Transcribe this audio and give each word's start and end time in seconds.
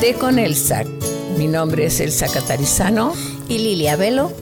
Té 0.00 0.14
con 0.14 0.38
Elsa. 0.38 0.82
Mi 1.36 1.46
nombre 1.46 1.84
es 1.84 2.00
Elsa 2.00 2.26
Catarizano. 2.26 3.12
Y 3.48 3.58
Lilia 3.58 3.96
Velo. 3.96 4.32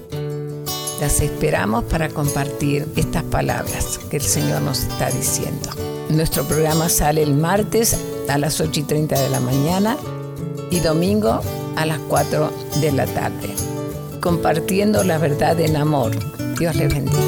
Las 1.00 1.20
esperamos 1.20 1.83
para 1.84 2.09
compartir 2.09 2.87
estas 2.95 3.25
palabras 3.25 3.98
que 4.09 4.19
el 4.19 4.23
Señor 4.23 4.62
nos 4.62 4.84
está 4.84 5.11
diciendo. 5.11 5.70
Nuestro 6.11 6.45
programa 6.45 6.89
sale 6.89 7.25
el 7.25 7.34
martes 7.34 7.98
a 8.28 8.39
las 8.39 8.61
8 8.61 8.78
y 8.78 8.83
30 8.84 9.20
de 9.20 9.31
la 9.31 9.41
mañana 9.41 9.97
y 10.70 10.78
domingo 10.78 11.41
a 11.75 11.87
las 11.87 11.98
4 12.09 12.53
de 12.81 12.93
la 12.93 13.06
tarde. 13.06 13.53
Compartiendo 14.20 15.03
la 15.03 15.19
verdad 15.19 15.59
en 15.59 15.77
amor. 15.77 16.12
Dios 16.56 16.77
les 16.77 16.95
bendiga. 16.95 17.28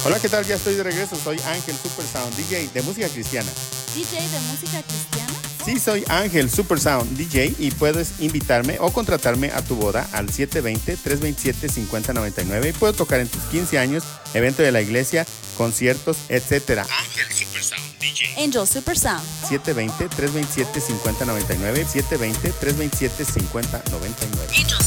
Hola, 0.04 0.18
¿qué 0.20 0.30
tal? 0.30 0.44
Ya 0.46 0.56
estoy 0.56 0.74
de 0.74 0.82
regreso. 0.82 1.16
Soy 1.16 1.38
Ángel 1.46 1.76
Super 1.76 2.04
Sound, 2.06 2.36
DJ 2.36 2.70
de 2.74 2.82
música 2.82 3.08
cristiana. 3.08 3.52
DJ 3.94 4.20
de 4.20 4.40
música 4.50 4.82
cristiana. 4.82 5.21
Sí, 5.64 5.80
soy 5.80 6.04
Ángel 6.08 6.50
Super 6.50 6.80
Sound, 6.80 7.16
DJ, 7.16 7.54
y 7.60 7.70
puedes 7.72 8.20
invitarme 8.20 8.78
o 8.80 8.92
contratarme 8.92 9.52
a 9.52 9.62
tu 9.62 9.76
boda 9.76 10.10
al 10.12 10.26
720-327-5099 10.28 12.70
y 12.70 12.74
puedo 12.74 12.94
tocar 12.94 13.20
en 13.20 13.28
tus 13.28 13.44
15 13.44 13.78
años, 13.78 14.04
evento 14.34 14.64
de 14.64 14.72
la 14.72 14.82
iglesia, 14.82 15.24
conciertos, 15.58 16.18
etcétera. 16.30 16.82
Ángel 16.84 17.32
Super 17.32 17.64
Sound, 17.64 17.84
DJ. 18.00 18.44
Angel 18.44 18.68
Super 18.68 18.98
Sound. 18.98 19.22
720-327-5099, 19.50 21.86
720-327-5099. 21.86 24.50
Angel 24.50 24.82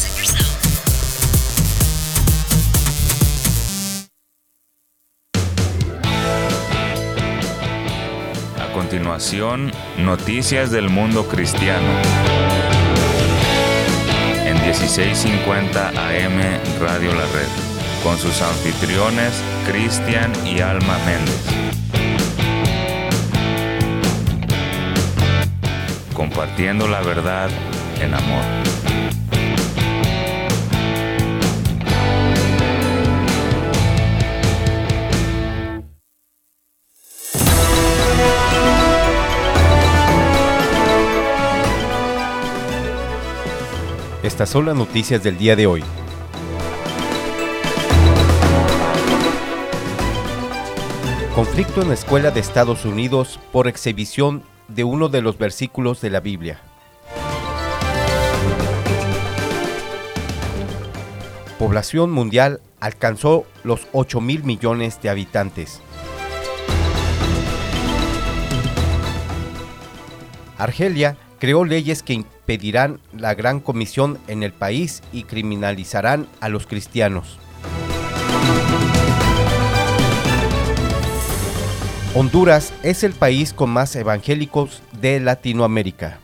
continuación, 8.85 9.73
noticias 9.97 10.71
del 10.71 10.91
mundo 10.91 11.27
cristiano. 11.27 11.89
En 14.45 14.61
1650 14.61 15.89
AM 15.89 16.39
Radio 16.83 17.15
La 17.15 17.23
Red, 17.23 17.49
con 18.03 18.19
sus 18.19 18.43
anfitriones 18.43 19.43
Cristian 19.67 20.31
y 20.47 20.61
Alma 20.61 20.99
Méndez. 21.07 21.41
Compartiendo 26.13 26.87
la 26.87 27.01
verdad 27.01 27.49
en 28.03 28.13
amor. 28.13 28.84
Estas 44.25 44.49
son 44.49 44.65
las 44.65 44.75
noticias 44.75 45.23
del 45.23 45.37
día 45.37 45.55
de 45.55 45.67
hoy. 45.67 45.85
Conflicto 51.35 51.83
en 51.83 51.89
la 51.89 51.95
escuela 51.95 52.31
de 52.31 52.41
Estados 52.41 52.87
Unidos 52.87 53.39
por 53.53 53.69
exhibición 53.69 54.43
de 54.69 54.83
uno 54.83 55.11
de 55.11 55.21
los 55.21 55.37
versículos 55.37 56.01
de 56.01 56.09
la 56.09 56.21
Biblia. 56.21 56.59
Población 61.59 62.11
mundial 62.11 62.63
alcanzó 62.81 63.45
los 63.63 63.87
8 63.93 64.23
mil 64.23 64.43
millones 64.43 65.03
de 65.03 65.11
habitantes. 65.11 65.83
Argelia 70.57 71.19
creó 71.45 71.67
leyes 71.67 72.03
que 72.03 72.15
impedirán 72.15 73.01
la 73.13 73.35
gran 73.35 73.61
comisión 73.61 74.19
en 74.29 74.43
el 74.43 74.55
país 74.55 75.03
y 75.13 75.25
criminalizarán 75.25 76.27
a 76.41 76.49
los 76.49 76.67
cristianos. 76.67 77.39
Honduras 82.15 82.73
es 82.83 83.05
el 83.05 83.13
país 83.13 83.53
con 83.53 83.69
más 83.69 83.95
evangélicos 83.95 84.81
de 85.03 85.21
Latinoamérica. 85.21 86.19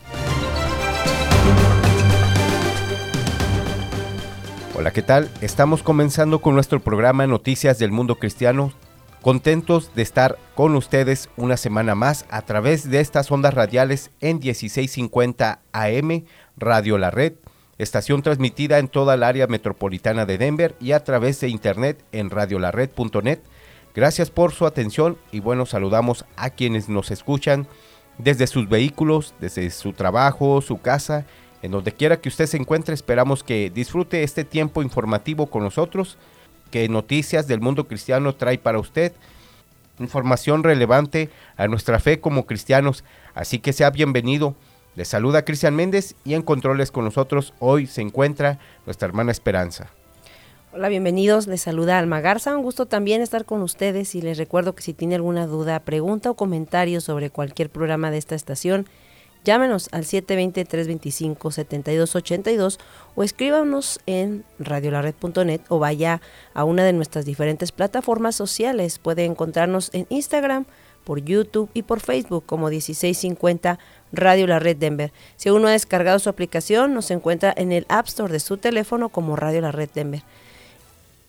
Hola, 4.74 4.90
¿qué 4.90 5.02
tal? 5.02 5.28
Estamos 5.42 5.82
comenzando 5.82 6.40
con 6.40 6.54
nuestro 6.54 6.80
programa 6.80 7.26
Noticias 7.26 7.78
del 7.78 7.92
Mundo 7.92 8.18
Cristiano. 8.18 8.72
Contentos 9.22 9.94
de 9.94 10.00
estar 10.00 10.38
con 10.54 10.74
ustedes 10.74 11.28
una 11.36 11.58
semana 11.58 11.94
más 11.94 12.24
a 12.30 12.40
través 12.40 12.88
de 12.88 13.00
estas 13.00 13.30
ondas 13.30 13.52
radiales 13.52 14.10
en 14.20 14.38
1650 14.38 15.60
AM, 15.72 16.24
Radio 16.56 16.96
La 16.96 17.10
Red, 17.10 17.34
estación 17.76 18.22
transmitida 18.22 18.78
en 18.78 18.88
toda 18.88 19.12
el 19.14 19.22
área 19.22 19.46
metropolitana 19.46 20.24
de 20.24 20.38
Denver 20.38 20.74
y 20.80 20.92
a 20.92 21.04
través 21.04 21.38
de 21.40 21.48
internet 21.48 22.02
en 22.12 22.30
radiolared.net. 22.30 23.40
Gracias 23.94 24.30
por 24.30 24.52
su 24.52 24.64
atención 24.64 25.18
y 25.32 25.40
bueno, 25.40 25.66
saludamos 25.66 26.24
a 26.36 26.48
quienes 26.48 26.88
nos 26.88 27.10
escuchan 27.10 27.66
desde 28.16 28.46
sus 28.46 28.70
vehículos, 28.70 29.34
desde 29.38 29.68
su 29.70 29.92
trabajo, 29.92 30.62
su 30.62 30.80
casa 30.80 31.26
En 31.62 31.72
donde 31.72 31.92
quiera 31.92 32.22
que 32.22 32.30
usted 32.30 32.46
se 32.46 32.56
encuentre, 32.56 32.94
esperamos 32.94 33.44
que 33.44 33.68
disfrute 33.68 34.22
este 34.22 34.44
tiempo 34.44 34.80
informativo 34.80 35.48
con 35.48 35.62
nosotros, 35.62 36.16
que 36.70 36.88
Noticias 36.88 37.46
del 37.46 37.60
Mundo 37.60 37.86
Cristiano 37.86 38.34
trae 38.34 38.58
para 38.58 38.78
usted 38.78 39.12
información 40.00 40.62
relevante 40.62 41.30
a 41.56 41.68
nuestra 41.68 41.98
fe 41.98 42.20
como 42.20 42.46
cristianos, 42.46 43.04
así 43.34 43.58
que 43.58 43.72
sea 43.72 43.90
bienvenido. 43.90 44.54
Le 44.96 45.04
saluda 45.04 45.44
Cristian 45.44 45.76
Méndez 45.76 46.14
y 46.24 46.34
en 46.34 46.42
controles 46.42 46.90
con 46.90 47.04
nosotros 47.04 47.54
hoy 47.60 47.86
se 47.86 48.00
encuentra 48.00 48.58
nuestra 48.86 49.06
hermana 49.06 49.30
Esperanza. 49.30 49.90
Hola, 50.72 50.88
bienvenidos. 50.88 51.46
Les 51.46 51.62
saluda 51.62 51.98
Alma 51.98 52.20
Garza. 52.20 52.56
Un 52.56 52.62
gusto 52.62 52.86
también 52.86 53.22
estar 53.22 53.44
con 53.44 53.60
ustedes 53.62 54.14
y 54.14 54.22
les 54.22 54.38
recuerdo 54.38 54.74
que 54.74 54.82
si 54.82 54.94
tiene 54.94 55.16
alguna 55.16 55.46
duda, 55.46 55.80
pregunta 55.80 56.30
o 56.30 56.34
comentario 56.34 57.00
sobre 57.00 57.30
cualquier 57.30 57.70
programa 57.70 58.10
de 58.10 58.18
esta 58.18 58.36
estación, 58.36 58.86
Llámenos 59.44 59.88
al 59.92 60.04
720-325-7282 60.04 62.78
o 63.14 63.22
escríbanos 63.22 64.00
en 64.06 64.44
radiolared.net 64.58 65.60
o 65.68 65.78
vaya 65.78 66.20
a 66.52 66.64
una 66.64 66.84
de 66.84 66.92
nuestras 66.92 67.24
diferentes 67.24 67.72
plataformas 67.72 68.36
sociales. 68.36 68.98
Puede 68.98 69.24
encontrarnos 69.24 69.88
en 69.94 70.06
Instagram, 70.10 70.66
por 71.04 71.24
YouTube 71.24 71.70
y 71.74 71.82
por 71.82 72.00
Facebook 72.00 72.44
como 72.46 72.68
1650 72.68 73.78
Radio 74.12 74.46
La 74.46 74.58
Red 74.58 74.76
Denver. 74.76 75.12
Si 75.36 75.50
uno 75.50 75.68
ha 75.68 75.72
descargado 75.72 76.18
su 76.18 76.28
aplicación, 76.28 76.94
nos 76.94 77.10
encuentra 77.10 77.52
en 77.56 77.72
el 77.72 77.86
App 77.88 78.06
Store 78.06 78.32
de 78.32 78.40
su 78.40 78.58
teléfono 78.58 79.08
como 79.08 79.36
Radio 79.36 79.60
La 79.60 79.72
Red 79.72 79.90
Denver. 79.94 80.22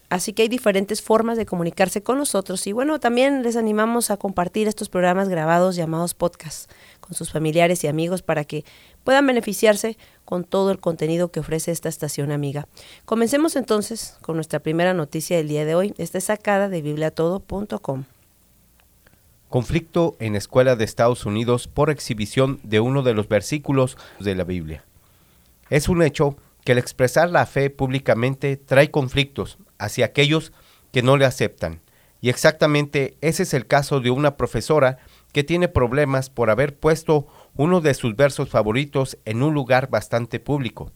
Así 0.09 0.33
que 0.33 0.41
hay 0.41 0.49
diferentes 0.49 1.01
formas 1.01 1.37
de 1.37 1.45
comunicarse 1.45 2.03
con 2.03 2.17
nosotros 2.17 2.67
y 2.67 2.73
bueno, 2.73 2.99
también 2.99 3.43
les 3.43 3.55
animamos 3.55 4.11
a 4.11 4.17
compartir 4.17 4.67
estos 4.67 4.89
programas 4.89 5.29
grabados 5.29 5.77
llamados 5.77 6.13
podcasts 6.13 6.67
con 7.11 7.17
sus 7.17 7.29
familiares 7.29 7.83
y 7.83 7.87
amigos 7.87 8.21
para 8.21 8.45
que 8.45 8.63
puedan 9.03 9.27
beneficiarse 9.27 9.97
con 10.23 10.45
todo 10.45 10.71
el 10.71 10.79
contenido 10.79 11.29
que 11.29 11.41
ofrece 11.41 11.71
esta 11.71 11.89
estación 11.89 12.31
amiga. 12.31 12.69
Comencemos 13.03 13.57
entonces 13.57 14.17
con 14.21 14.37
nuestra 14.37 14.61
primera 14.61 14.93
noticia 14.93 15.35
del 15.35 15.49
día 15.49 15.65
de 15.65 15.75
hoy. 15.75 15.93
Esta 15.97 16.19
es 16.19 16.23
sacada 16.23 16.69
de 16.69 16.81
bibliatodo.com. 16.81 18.05
Conflicto 19.49 20.15
en 20.19 20.37
escuela 20.37 20.77
de 20.77 20.85
Estados 20.85 21.25
Unidos 21.25 21.67
por 21.67 21.89
exhibición 21.89 22.61
de 22.63 22.79
uno 22.79 23.03
de 23.03 23.13
los 23.13 23.27
versículos 23.27 23.97
de 24.21 24.33
la 24.33 24.45
Biblia. 24.45 24.85
Es 25.69 25.89
un 25.89 26.03
hecho 26.03 26.37
que 26.63 26.71
el 26.71 26.77
expresar 26.77 27.29
la 27.29 27.45
fe 27.45 27.69
públicamente 27.69 28.55
trae 28.55 28.89
conflictos 28.89 29.57
hacia 29.77 30.05
aquellos 30.05 30.53
que 30.93 31.03
no 31.03 31.17
le 31.17 31.25
aceptan. 31.25 31.81
Y 32.21 32.29
exactamente 32.29 33.17
ese 33.19 33.43
es 33.43 33.53
el 33.53 33.67
caso 33.67 33.99
de 33.99 34.11
una 34.11 34.37
profesora 34.37 34.99
que 35.31 35.43
tiene 35.43 35.67
problemas 35.67 36.29
por 36.29 36.49
haber 36.49 36.77
puesto 36.77 37.27
uno 37.55 37.81
de 37.81 37.93
sus 37.93 38.15
versos 38.15 38.49
favoritos 38.49 39.17
en 39.25 39.43
un 39.43 39.53
lugar 39.53 39.89
bastante 39.89 40.39
público. 40.39 40.91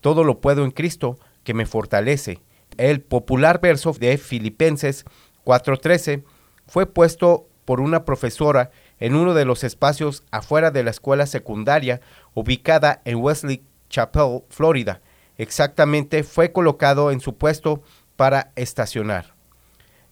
Todo 0.00 0.24
lo 0.24 0.40
puedo 0.40 0.64
en 0.64 0.70
Cristo 0.70 1.18
que 1.44 1.54
me 1.54 1.66
fortalece. 1.66 2.40
El 2.76 3.00
popular 3.00 3.60
verso 3.60 3.92
de 3.92 4.16
Filipenses 4.18 5.04
4:13 5.44 6.24
fue 6.66 6.86
puesto 6.86 7.48
por 7.64 7.80
una 7.80 8.04
profesora 8.04 8.70
en 8.98 9.14
uno 9.14 9.34
de 9.34 9.44
los 9.44 9.64
espacios 9.64 10.24
afuera 10.30 10.70
de 10.70 10.82
la 10.82 10.90
escuela 10.90 11.26
secundaria 11.26 12.00
ubicada 12.34 13.02
en 13.04 13.16
Wesley 13.16 13.62
Chapel, 13.88 14.42
Florida. 14.48 15.00
Exactamente 15.36 16.22
fue 16.24 16.52
colocado 16.52 17.10
en 17.10 17.20
su 17.20 17.36
puesto 17.36 17.82
para 18.16 18.52
estacionar. 18.56 19.34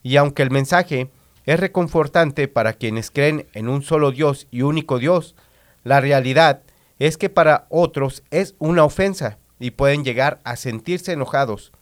Y 0.02 0.16
aunque 0.16 0.42
el 0.42 0.50
mensaje 0.50 1.10
es 1.46 1.60
reconfortante 1.60 2.48
para 2.48 2.72
quienes 2.72 3.10
creen 3.10 3.46
en 3.54 3.68
un 3.68 3.82
solo 3.82 4.10
Dios 4.10 4.48
y 4.50 4.62
único 4.62 4.98
Dios, 4.98 5.36
la 5.84 6.00
realidad 6.00 6.62
es 6.98 7.16
que 7.16 7.30
para 7.30 7.66
otros 7.70 8.24
es 8.30 8.56
una 8.58 8.84
ofensa 8.84 9.38
y 9.60 9.70
pueden 9.70 10.04
llegar 10.04 10.40
a 10.44 10.56
sentirse 10.56 11.12
enojados. 11.12 11.72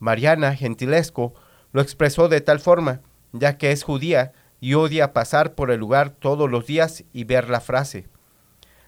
Mariana 0.00 0.56
Gentilesco 0.56 1.32
lo 1.72 1.80
expresó 1.80 2.28
de 2.28 2.40
tal 2.40 2.58
forma, 2.58 3.00
ya 3.32 3.56
que 3.56 3.70
es 3.70 3.84
judía 3.84 4.32
y 4.60 4.74
odia 4.74 5.12
pasar 5.12 5.54
por 5.54 5.70
el 5.70 5.78
lugar 5.80 6.10
todos 6.10 6.50
los 6.50 6.66
días 6.66 7.04
y 7.12 7.24
ver 7.24 7.48
la 7.48 7.60
frase. 7.60 8.06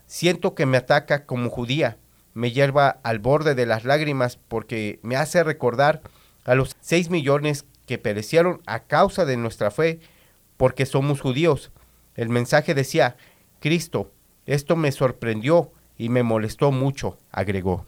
Siento 0.06 0.54
que 0.54 0.66
me 0.66 0.76
ataca 0.76 1.24
como 1.24 1.50
judía, 1.50 1.98
me 2.34 2.50
lleva 2.50 2.98
al 3.02 3.18
borde 3.18 3.54
de 3.54 3.66
las 3.66 3.84
lágrimas 3.84 4.38
porque 4.48 4.98
me 5.02 5.16
hace 5.16 5.44
recordar 5.44 6.02
a 6.44 6.54
los 6.54 6.76
seis 6.80 7.10
millones 7.10 7.64
que 7.86 7.98
perecieron 7.98 8.60
a 8.66 8.80
causa 8.80 9.24
de 9.24 9.36
nuestra 9.36 9.70
fe 9.70 10.00
porque 10.56 10.86
somos 10.86 11.20
judíos. 11.20 11.70
El 12.14 12.28
mensaje 12.28 12.74
decía, 12.74 13.16
Cristo, 13.60 14.10
esto 14.46 14.76
me 14.76 14.92
sorprendió 14.92 15.72
y 15.98 16.08
me 16.08 16.22
molestó 16.22 16.72
mucho, 16.72 17.18
agregó. 17.30 17.84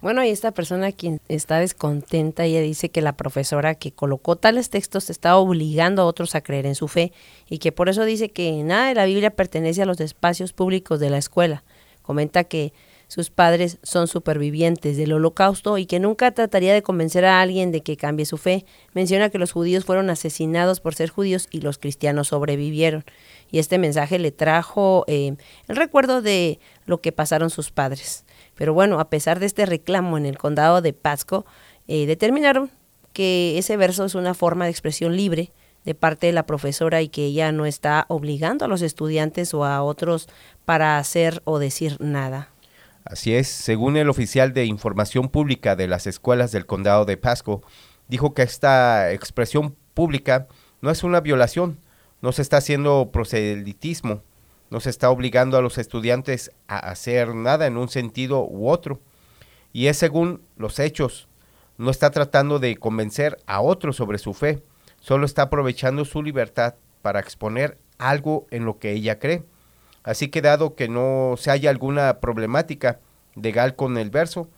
Bueno, 0.00 0.22
y 0.22 0.28
esta 0.28 0.50
persona 0.50 0.92
quien 0.92 1.20
está 1.28 1.60
descontenta, 1.60 2.44
ella 2.44 2.60
dice 2.60 2.90
que 2.90 3.00
la 3.00 3.16
profesora 3.16 3.74
que 3.74 3.90
colocó 3.90 4.36
tales 4.36 4.68
textos 4.68 5.08
está 5.08 5.38
obligando 5.38 6.02
a 6.02 6.04
otros 6.04 6.34
a 6.34 6.42
creer 6.42 6.66
en 6.66 6.74
su 6.74 6.88
fe 6.88 7.12
y 7.48 7.56
que 7.56 7.72
por 7.72 7.88
eso 7.88 8.04
dice 8.04 8.28
que 8.28 8.52
nada 8.64 8.88
de 8.88 8.94
la 8.94 9.06
Biblia 9.06 9.30
pertenece 9.30 9.80
a 9.80 9.86
los 9.86 10.00
espacios 10.00 10.52
públicos 10.52 11.00
de 11.00 11.08
la 11.08 11.16
escuela. 11.16 11.64
Comenta 12.02 12.44
que 12.44 12.74
sus 13.08 13.30
padres 13.30 13.78
son 13.82 14.08
supervivientes 14.08 14.96
del 14.96 15.12
holocausto 15.12 15.78
y 15.78 15.86
que 15.86 16.00
nunca 16.00 16.32
trataría 16.32 16.74
de 16.74 16.82
convencer 16.82 17.24
a 17.24 17.40
alguien 17.40 17.70
de 17.70 17.82
que 17.82 17.96
cambie 17.96 18.26
su 18.26 18.38
fe. 18.38 18.64
Menciona 18.92 19.30
que 19.30 19.38
los 19.38 19.52
judíos 19.52 19.84
fueron 19.84 20.10
asesinados 20.10 20.80
por 20.80 20.94
ser 20.94 21.10
judíos 21.10 21.48
y 21.50 21.60
los 21.60 21.78
cristianos 21.78 22.28
sobrevivieron. 22.28 23.04
Y 23.50 23.58
este 23.58 23.78
mensaje 23.78 24.18
le 24.18 24.32
trajo 24.32 25.04
eh, 25.06 25.36
el 25.68 25.76
recuerdo 25.76 26.22
de 26.22 26.58
lo 26.86 27.00
que 27.00 27.12
pasaron 27.12 27.50
sus 27.50 27.70
padres. 27.70 28.24
Pero 28.54 28.74
bueno, 28.74 29.00
a 29.00 29.10
pesar 29.10 29.38
de 29.38 29.46
este 29.46 29.66
reclamo 29.66 30.18
en 30.18 30.26
el 30.26 30.38
condado 30.38 30.80
de 30.80 30.92
Pasco, 30.92 31.44
eh, 31.86 32.06
determinaron 32.06 32.70
que 33.12 33.58
ese 33.58 33.76
verso 33.76 34.04
es 34.04 34.14
una 34.14 34.34
forma 34.34 34.64
de 34.64 34.70
expresión 34.70 35.16
libre 35.16 35.52
de 35.84 35.94
parte 35.94 36.26
de 36.26 36.32
la 36.32 36.46
profesora 36.46 37.02
y 37.02 37.08
que 37.08 37.26
ella 37.26 37.52
no 37.52 37.66
está 37.66 38.06
obligando 38.08 38.64
a 38.64 38.68
los 38.68 38.82
estudiantes 38.82 39.54
o 39.54 39.64
a 39.64 39.82
otros 39.82 40.28
para 40.64 40.98
hacer 40.98 41.42
o 41.44 41.58
decir 41.58 41.96
nada. 42.00 42.53
Así 43.04 43.34
es, 43.34 43.48
según 43.48 43.98
el 43.98 44.08
oficial 44.08 44.54
de 44.54 44.64
información 44.64 45.28
pública 45.28 45.76
de 45.76 45.86
las 45.86 46.06
escuelas 46.06 46.52
del 46.52 46.64
condado 46.64 47.04
de 47.04 47.18
Pasco, 47.18 47.62
dijo 48.08 48.32
que 48.32 48.42
esta 48.42 49.12
expresión 49.12 49.76
pública 49.92 50.48
no 50.80 50.90
es 50.90 51.04
una 51.04 51.20
violación, 51.20 51.78
no 52.22 52.32
se 52.32 52.40
está 52.40 52.56
haciendo 52.56 53.10
proselitismo, 53.12 54.22
no 54.70 54.80
se 54.80 54.88
está 54.88 55.10
obligando 55.10 55.58
a 55.58 55.60
los 55.60 55.76
estudiantes 55.76 56.50
a 56.66 56.78
hacer 56.78 57.34
nada 57.34 57.66
en 57.66 57.76
un 57.76 57.90
sentido 57.90 58.46
u 58.46 58.70
otro, 58.70 59.00
y 59.74 59.88
es 59.88 59.98
según 59.98 60.40
los 60.56 60.78
hechos, 60.78 61.28
no 61.76 61.90
está 61.90 62.10
tratando 62.10 62.58
de 62.58 62.76
convencer 62.76 63.36
a 63.46 63.60
otros 63.60 63.96
sobre 63.96 64.16
su 64.16 64.32
fe, 64.32 64.62
solo 65.00 65.26
está 65.26 65.42
aprovechando 65.42 66.06
su 66.06 66.22
libertad 66.22 66.76
para 67.02 67.20
exponer 67.20 67.76
algo 67.98 68.46
en 68.50 68.64
lo 68.64 68.78
que 68.78 68.92
ella 68.92 69.18
cree. 69.18 69.44
Así 70.04 70.28
que 70.28 70.42
dado 70.42 70.76
que 70.76 70.88
no 70.88 71.34
se 71.36 71.50
haya 71.50 71.70
alguna 71.70 72.20
problemática 72.20 73.00
legal 73.34 73.74
con 73.74 73.98
el 73.98 74.10
verso, 74.10 74.48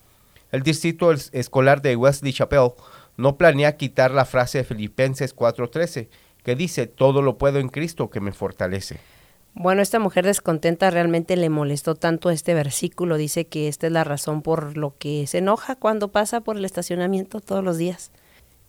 el 0.53 0.63
distrito 0.63 1.13
escolar 1.13 1.81
de 1.83 1.97
Wesley 1.97 2.33
Chapel 2.33 2.73
no 3.17 3.37
planea 3.37 3.77
quitar 3.77 4.11
la 4.11 4.25
frase 4.25 4.59
de 4.59 4.65
Filipenses 4.65 5.35
4:13, 5.35 6.09
que 6.43 6.55
dice, 6.55 6.87
todo 6.87 7.23
lo 7.23 7.39
puedo 7.39 7.59
en 7.59 7.69
Cristo 7.69 8.11
que 8.11 8.21
me 8.21 8.33
fortalece. 8.33 8.99
Bueno, 9.55 9.81
esta 9.81 9.99
mujer 9.99 10.27
descontenta 10.27 10.91
realmente 10.91 11.35
le 11.37 11.49
molestó 11.49 11.95
tanto 11.95 12.29
este 12.29 12.53
versículo, 12.53 13.17
dice 13.17 13.47
que 13.47 13.69
esta 13.69 13.87
es 13.87 13.93
la 13.93 14.05
razón 14.05 14.43
por 14.43 14.77
lo 14.77 14.95
que 14.99 15.27
se 15.27 15.39
enoja 15.39 15.77
cuando 15.77 16.09
pasa 16.09 16.43
por 16.43 16.59
el 16.59 16.65
estacionamiento 16.67 17.41
todos 17.41 17.65
los 17.65 17.79
días. 17.79 18.11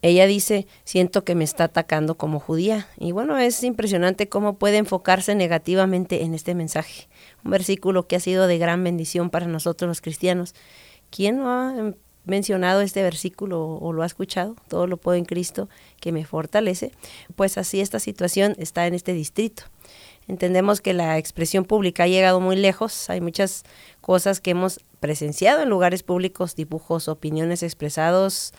Ella 0.01 0.27
dice, 0.27 0.68
siento 0.84 1.24
que 1.24 1.34
me 1.34 1.44
está 1.44 1.66
atacando 1.66 2.16
como 2.16 2.39
judía. 2.39 2.88
Y 2.98 3.12
bueno, 3.12 3.38
es 3.38 3.63
impresionante 3.63 4.30
cómo 4.30 4.58
puede 4.58 4.77
enfocarse 4.77 5.34
negativamente 5.34 6.24
en 6.24 6.34
este 6.36 6.54
mensaje. 6.54 7.08
Un 7.44 7.51
versículo 7.51 8.08
que 8.08 8.16
ha 8.16 8.20
sido 8.20 8.48
de 8.48 8.60
gran 8.60 8.84
bendición 8.84 9.30
para 9.30 9.48
nosotros 9.48 9.88
los 9.88 10.01
cristianos. 10.01 10.54
¿Quién 11.10 11.38
no 11.38 11.50
ha 11.50 11.94
mencionado 12.25 12.82
este 12.82 13.01
versículo 13.01 13.66
o 13.66 13.92
lo 13.92 14.04
ha 14.04 14.06
escuchado? 14.06 14.56
Todo 14.68 14.86
lo 14.86 14.98
puedo 14.98 15.18
en 15.18 15.25
Cristo 15.25 15.68
que 16.00 16.12
me 16.12 16.25
fortalece. 16.25 16.92
Pues 17.36 17.58
así 17.58 17.82
esta 17.82 18.00
situación 18.00 18.56
está 18.60 18.86
en 18.86 18.94
este 18.94 19.13
distrito. 19.13 19.63
Entendemos 20.27 20.80
que 20.82 20.94
la 20.94 21.18
expresión 21.18 21.66
pública 21.66 22.04
ha 22.04 22.08
llegado 22.08 22.39
muy 22.39 22.58
lejos. 22.58 23.10
Hay 23.10 23.22
muchas 23.22 23.63
cosas 24.01 24.42
que 24.42 24.51
hemos 24.51 24.82
presenciado 25.00 25.63
en 25.63 25.70
lugares 25.70 26.04
públicos, 26.04 26.56
dibujos, 26.56 27.08
opiniones 27.08 27.63
expresados 27.63 28.54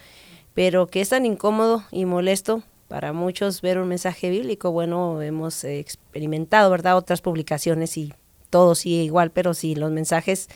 pero 0.54 0.86
que 0.86 1.00
es 1.00 1.10
tan 1.10 1.26
incómodo 1.26 1.84
y 1.90 2.04
molesto 2.04 2.62
para 2.88 3.12
muchos 3.12 3.60
ver 3.60 3.78
un 3.78 3.88
mensaje 3.88 4.30
bíblico. 4.30 4.72
Bueno, 4.72 5.20
hemos 5.22 5.62
experimentado, 5.64 6.70
¿verdad? 6.70 6.96
Otras 6.96 7.20
publicaciones 7.20 7.96
y 7.96 8.12
todo 8.50 8.74
sigue 8.74 9.02
igual, 9.02 9.30
pero 9.30 9.54
si 9.54 9.74
los 9.74 9.90
mensajes 9.90 10.48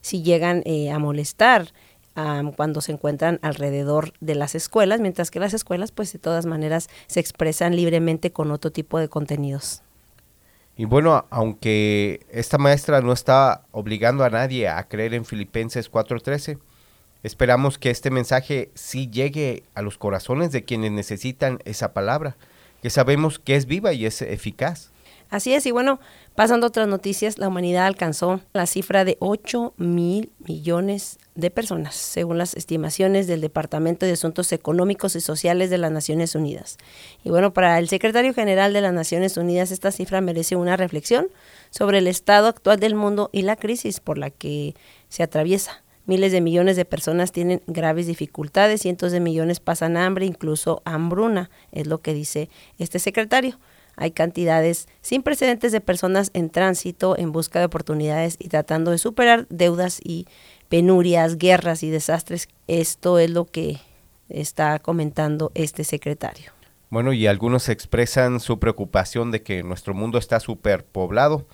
sí 0.00 0.22
llegan 0.22 0.62
eh, 0.64 0.90
a 0.90 0.98
molestar 0.98 1.72
cuando 2.56 2.82
se 2.82 2.92
encuentran 2.92 3.38
alrededor 3.40 4.12
de 4.20 4.34
las 4.34 4.54
escuelas, 4.54 5.00
mientras 5.00 5.30
que 5.30 5.40
las 5.40 5.54
escuelas, 5.54 5.90
pues 5.90 6.12
de 6.12 6.18
todas 6.18 6.44
maneras, 6.44 6.88
se 7.06 7.18
expresan 7.20 7.74
libremente 7.74 8.30
con 8.30 8.50
otro 8.50 8.70
tipo 8.70 8.98
de 8.98 9.08
contenidos. 9.08 9.82
Y 10.76 10.84
bueno, 10.84 11.26
aunque 11.30 12.26
esta 12.30 12.58
maestra 12.58 13.00
no 13.00 13.12
está 13.12 13.64
obligando 13.70 14.24
a 14.24 14.30
nadie 14.30 14.68
a 14.68 14.86
creer 14.88 15.14
en 15.14 15.24
Filipenses 15.24 15.90
4:13, 15.90 16.58
esperamos 17.22 17.78
que 17.78 17.90
este 17.90 18.10
mensaje 18.10 18.70
sí 18.74 19.10
llegue 19.10 19.62
a 19.74 19.82
los 19.82 19.98
corazones 19.98 20.52
de 20.52 20.64
quienes 20.64 20.92
necesitan 20.92 21.58
esa 21.64 21.92
palabra, 21.92 22.36
que 22.82 22.90
sabemos 22.90 23.38
que 23.38 23.56
es 23.56 23.66
viva 23.66 23.92
y 23.92 24.06
es 24.06 24.22
eficaz. 24.22 24.90
Así 25.30 25.54
es, 25.54 25.64
y 25.64 25.70
bueno, 25.70 26.00
pasando 26.34 26.66
a 26.66 26.68
otras 26.68 26.88
noticias, 26.88 27.38
la 27.38 27.46
humanidad 27.46 27.86
alcanzó 27.86 28.40
la 28.52 28.66
cifra 28.66 29.04
de 29.04 29.16
8 29.20 29.74
mil 29.76 30.32
millones 30.40 31.20
de 31.36 31.52
personas, 31.52 31.94
según 31.94 32.36
las 32.36 32.54
estimaciones 32.54 33.28
del 33.28 33.40
Departamento 33.40 34.06
de 34.06 34.12
Asuntos 34.12 34.50
Económicos 34.50 35.14
y 35.14 35.20
Sociales 35.20 35.70
de 35.70 35.78
las 35.78 35.92
Naciones 35.92 36.34
Unidas. 36.34 36.78
Y 37.22 37.30
bueno, 37.30 37.52
para 37.52 37.78
el 37.78 37.88
secretario 37.88 38.34
general 38.34 38.72
de 38.72 38.80
las 38.80 38.92
Naciones 38.92 39.36
Unidas, 39.36 39.70
esta 39.70 39.92
cifra 39.92 40.20
merece 40.20 40.56
una 40.56 40.76
reflexión 40.76 41.28
sobre 41.70 41.98
el 41.98 42.08
estado 42.08 42.48
actual 42.48 42.80
del 42.80 42.96
mundo 42.96 43.30
y 43.32 43.42
la 43.42 43.54
crisis 43.54 44.00
por 44.00 44.18
la 44.18 44.30
que 44.30 44.74
se 45.08 45.22
atraviesa. 45.22 45.84
Miles 46.10 46.32
de 46.32 46.40
millones 46.40 46.74
de 46.74 46.84
personas 46.84 47.30
tienen 47.30 47.62
graves 47.68 48.08
dificultades, 48.08 48.80
cientos 48.80 49.12
de 49.12 49.20
millones 49.20 49.60
pasan 49.60 49.96
hambre, 49.96 50.26
incluso 50.26 50.82
hambruna, 50.84 51.50
es 51.70 51.86
lo 51.86 52.00
que 52.00 52.14
dice 52.14 52.50
este 52.78 52.98
secretario. 52.98 53.60
Hay 53.94 54.10
cantidades 54.10 54.88
sin 55.02 55.22
precedentes 55.22 55.70
de 55.70 55.80
personas 55.80 56.32
en 56.34 56.50
tránsito 56.50 57.16
en 57.16 57.30
busca 57.30 57.60
de 57.60 57.66
oportunidades 57.66 58.34
y 58.40 58.48
tratando 58.48 58.90
de 58.90 58.98
superar 58.98 59.46
deudas 59.50 60.00
y 60.02 60.26
penurias, 60.68 61.38
guerras 61.38 61.84
y 61.84 61.90
desastres. 61.90 62.48
Esto 62.66 63.20
es 63.20 63.30
lo 63.30 63.44
que 63.44 63.78
está 64.28 64.80
comentando 64.80 65.52
este 65.54 65.84
secretario. 65.84 66.50
Bueno, 66.88 67.12
y 67.12 67.28
algunos 67.28 67.68
expresan 67.68 68.40
su 68.40 68.58
preocupación 68.58 69.30
de 69.30 69.42
que 69.44 69.62
nuestro 69.62 69.94
mundo 69.94 70.18
está 70.18 70.40
superpoblado. 70.40 71.46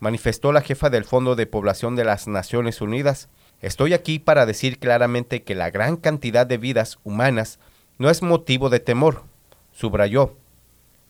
Manifestó 0.00 0.50
la 0.52 0.62
jefa 0.62 0.88
del 0.88 1.04
Fondo 1.04 1.36
de 1.36 1.44
Población 1.44 1.94
de 1.94 2.06
las 2.06 2.26
Naciones 2.26 2.80
Unidas. 2.80 3.28
Estoy 3.60 3.92
aquí 3.92 4.20
para 4.20 4.46
decir 4.46 4.78
claramente 4.78 5.42
que 5.42 5.56
la 5.56 5.70
gran 5.70 5.96
cantidad 5.96 6.46
de 6.46 6.58
vidas 6.58 6.98
humanas 7.02 7.58
no 7.98 8.08
es 8.08 8.22
motivo 8.22 8.70
de 8.70 8.78
temor, 8.78 9.24
subrayó. 9.72 10.36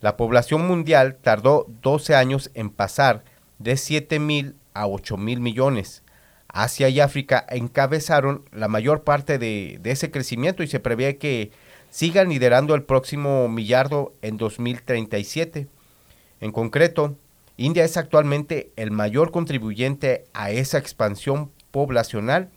La 0.00 0.16
población 0.16 0.66
mundial 0.66 1.18
tardó 1.20 1.66
12 1.82 2.14
años 2.14 2.50
en 2.54 2.70
pasar 2.70 3.22
de 3.58 3.76
7 3.76 4.18
mil 4.18 4.54
a 4.72 4.86
8 4.86 5.18
mil 5.18 5.40
millones. 5.40 6.02
Asia 6.48 6.88
y 6.88 7.00
África 7.00 7.44
encabezaron 7.50 8.48
la 8.52 8.68
mayor 8.68 9.02
parte 9.04 9.38
de, 9.38 9.78
de, 9.82 9.90
ese 9.90 10.10
crecimiento 10.10 10.62
y 10.62 10.68
se 10.68 10.80
prevé 10.80 11.18
que 11.18 11.50
sigan 11.90 12.30
liderando 12.30 12.74
el 12.74 12.84
próximo 12.84 13.48
millardo 13.48 14.14
en 14.22 14.38
2037. 14.38 15.66
En 16.40 16.52
concreto, 16.52 17.16
India 17.58 17.84
es 17.84 17.98
actualmente 17.98 18.70
el 18.76 18.90
mayor 18.90 19.32
contribuyente 19.32 20.24
a 20.32 20.50
esa 20.50 20.78
expansión 20.78 21.50
poblacional 21.70 22.50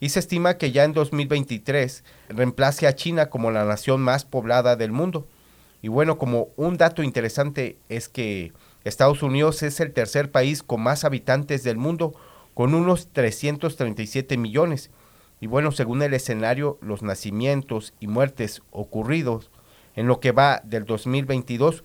y 0.00 0.10
se 0.10 0.20
estima 0.20 0.58
que 0.58 0.70
ya 0.70 0.84
en 0.84 0.92
2023 0.92 2.04
reemplace 2.28 2.86
a 2.86 2.94
China 2.94 3.30
como 3.30 3.50
la 3.50 3.64
nación 3.64 4.00
más 4.00 4.24
poblada 4.24 4.76
del 4.76 4.92
mundo. 4.92 5.26
Y 5.82 5.88
bueno, 5.88 6.18
como 6.18 6.48
un 6.56 6.76
dato 6.76 7.02
interesante 7.02 7.78
es 7.88 8.08
que 8.08 8.52
Estados 8.84 9.22
Unidos 9.22 9.62
es 9.62 9.80
el 9.80 9.92
tercer 9.92 10.30
país 10.30 10.62
con 10.62 10.80
más 10.82 11.04
habitantes 11.04 11.62
del 11.64 11.76
mundo, 11.76 12.14
con 12.54 12.74
unos 12.74 13.08
337 13.12 14.36
millones. 14.36 14.90
Y 15.40 15.46
bueno, 15.46 15.72
según 15.72 16.02
el 16.02 16.14
escenario, 16.14 16.78
los 16.80 17.02
nacimientos 17.02 17.94
y 18.00 18.06
muertes 18.06 18.62
ocurridos 18.70 19.50
en 19.94 20.06
lo 20.06 20.20
que 20.20 20.32
va 20.32 20.62
del 20.64 20.84
2022, 20.84 21.84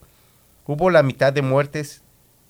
hubo 0.65 0.89
la 0.89 1.03
mitad 1.03 1.33
de 1.33 1.41
muertes 1.41 2.03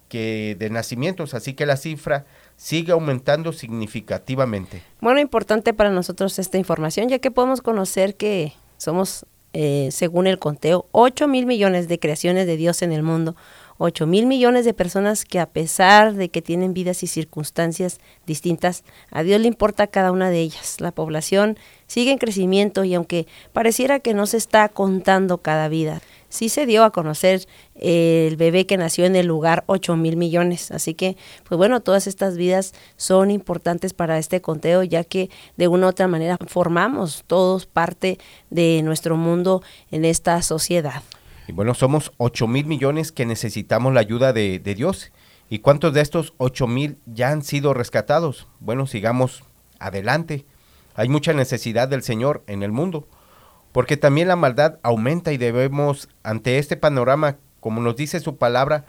que 0.09 0.55
de 0.59 0.69
nacimientos, 0.69 1.33
así 1.33 1.53
que 1.53 1.65
la 1.65 1.77
cifra 1.77 2.25
sigue 2.55 2.91
aumentando 2.91 3.53
significativamente. 3.53 4.81
Bueno, 5.01 5.19
importante 5.19 5.74
para 5.74 5.89
nosotros 5.89 6.39
esta 6.39 6.57
información, 6.57 7.10
ya 7.10 7.19
que 7.19 7.31
podemos 7.31 7.62
conocer 7.62 8.15
que 8.15 8.53
somos 8.77 9.25
eh, 9.55 9.89
según 9.91 10.25
el 10.25 10.39
conteo, 10.39 10.88
8 10.93 11.27
mil 11.27 11.45
millones 11.45 11.88
de 11.88 12.00
creaciones 12.00 12.48
de 12.48 12.57
Dios 12.57 12.81
en 12.81 12.91
el 12.91 13.03
mundo, 13.03 13.36
8 13.77 14.07
mil 14.07 14.25
millones 14.25 14.65
de 14.65 14.74
personas 14.74 15.25
que 15.25 15.39
a 15.39 15.45
pesar 15.45 16.15
de 16.15 16.29
que 16.29 16.41
tienen 16.41 16.74
vidas 16.74 17.03
y 17.03 17.07
circunstancias 17.07 18.00
distintas, 18.25 18.83
a 19.12 19.22
Dios 19.22 19.39
le 19.39 19.48
importa 19.48 19.86
cada 19.86 20.12
una 20.12 20.31
de 20.31 20.39
ellas. 20.39 20.77
La 20.79 20.91
población 20.91 21.60
sigue 21.86 22.12
en 22.12 22.17
crecimiento 22.17 22.83
y 22.83 22.95
aunque 22.95 23.27
pareciera 23.51 24.00
que 24.00 24.15
no 24.15 24.25
se 24.25 24.38
está 24.38 24.69
contando 24.69 25.38
cada 25.38 25.67
vida, 25.67 26.01
sí 26.33 26.49
se 26.49 26.65
dio 26.65 26.83
a 26.83 26.89
conocer 26.89 27.45
el 27.75 28.35
bebé 28.37 28.65
que 28.65 28.75
nació 28.75 29.05
en 29.05 29.15
el 29.15 29.27
lugar 29.27 29.63
8 29.67 29.95
mil 29.95 30.17
millones. 30.17 30.71
Así 30.71 30.95
que, 30.95 31.15
pues 31.47 31.59
bueno, 31.59 31.81
todas 31.81 32.07
estas 32.07 32.37
vidas 32.37 32.73
son 32.97 33.29
importantes 33.29 33.93
para 33.93 34.17
este 34.17 34.41
conteo, 34.41 34.81
ya 34.81 35.03
que 35.03 35.29
de 35.57 35.67
una 35.67 35.85
u 35.85 35.89
otra 35.91 36.07
manera 36.07 36.39
formamos 36.47 37.23
todos 37.27 37.67
parte 37.67 38.17
de 38.49 38.81
nuestro 38.83 39.15
mundo 39.15 39.61
en 39.91 40.05
esta 40.05 40.41
sociedad. 40.41 41.03
Y 41.47 41.51
bueno, 41.51 41.75
somos 41.75 42.11
8 42.17 42.47
mil 42.47 42.65
millones 42.65 43.11
que 43.11 43.27
necesitamos 43.27 43.93
la 43.93 43.99
ayuda 43.99 44.33
de, 44.33 44.57
de 44.57 44.73
Dios. 44.73 45.11
¿Y 45.49 45.59
cuántos 45.59 45.93
de 45.93 46.01
estos 46.01 46.33
8 46.37 46.65
mil 46.65 46.97
ya 47.05 47.29
han 47.29 47.43
sido 47.43 47.75
rescatados? 47.75 48.47
Bueno, 48.59 48.87
sigamos 48.87 49.43
adelante. 49.77 50.45
Hay 50.95 51.09
mucha 51.09 51.33
necesidad 51.33 51.87
del 51.87 52.01
Señor 52.01 52.43
en 52.47 52.63
el 52.63 52.71
mundo 52.71 53.07
porque 53.73 53.97
también 53.97 54.29
la 54.29 54.37
maldad 54.37 54.79
aumenta 54.83 55.33
y 55.33 55.37
debemos, 55.37 56.07
ante 56.23 56.59
este 56.59 56.77
panorama, 56.77 57.37
como 57.59 57.81
nos 57.81 57.97
dice 57.97 58.21
su 58.21 58.37
palabra, 58.37 58.85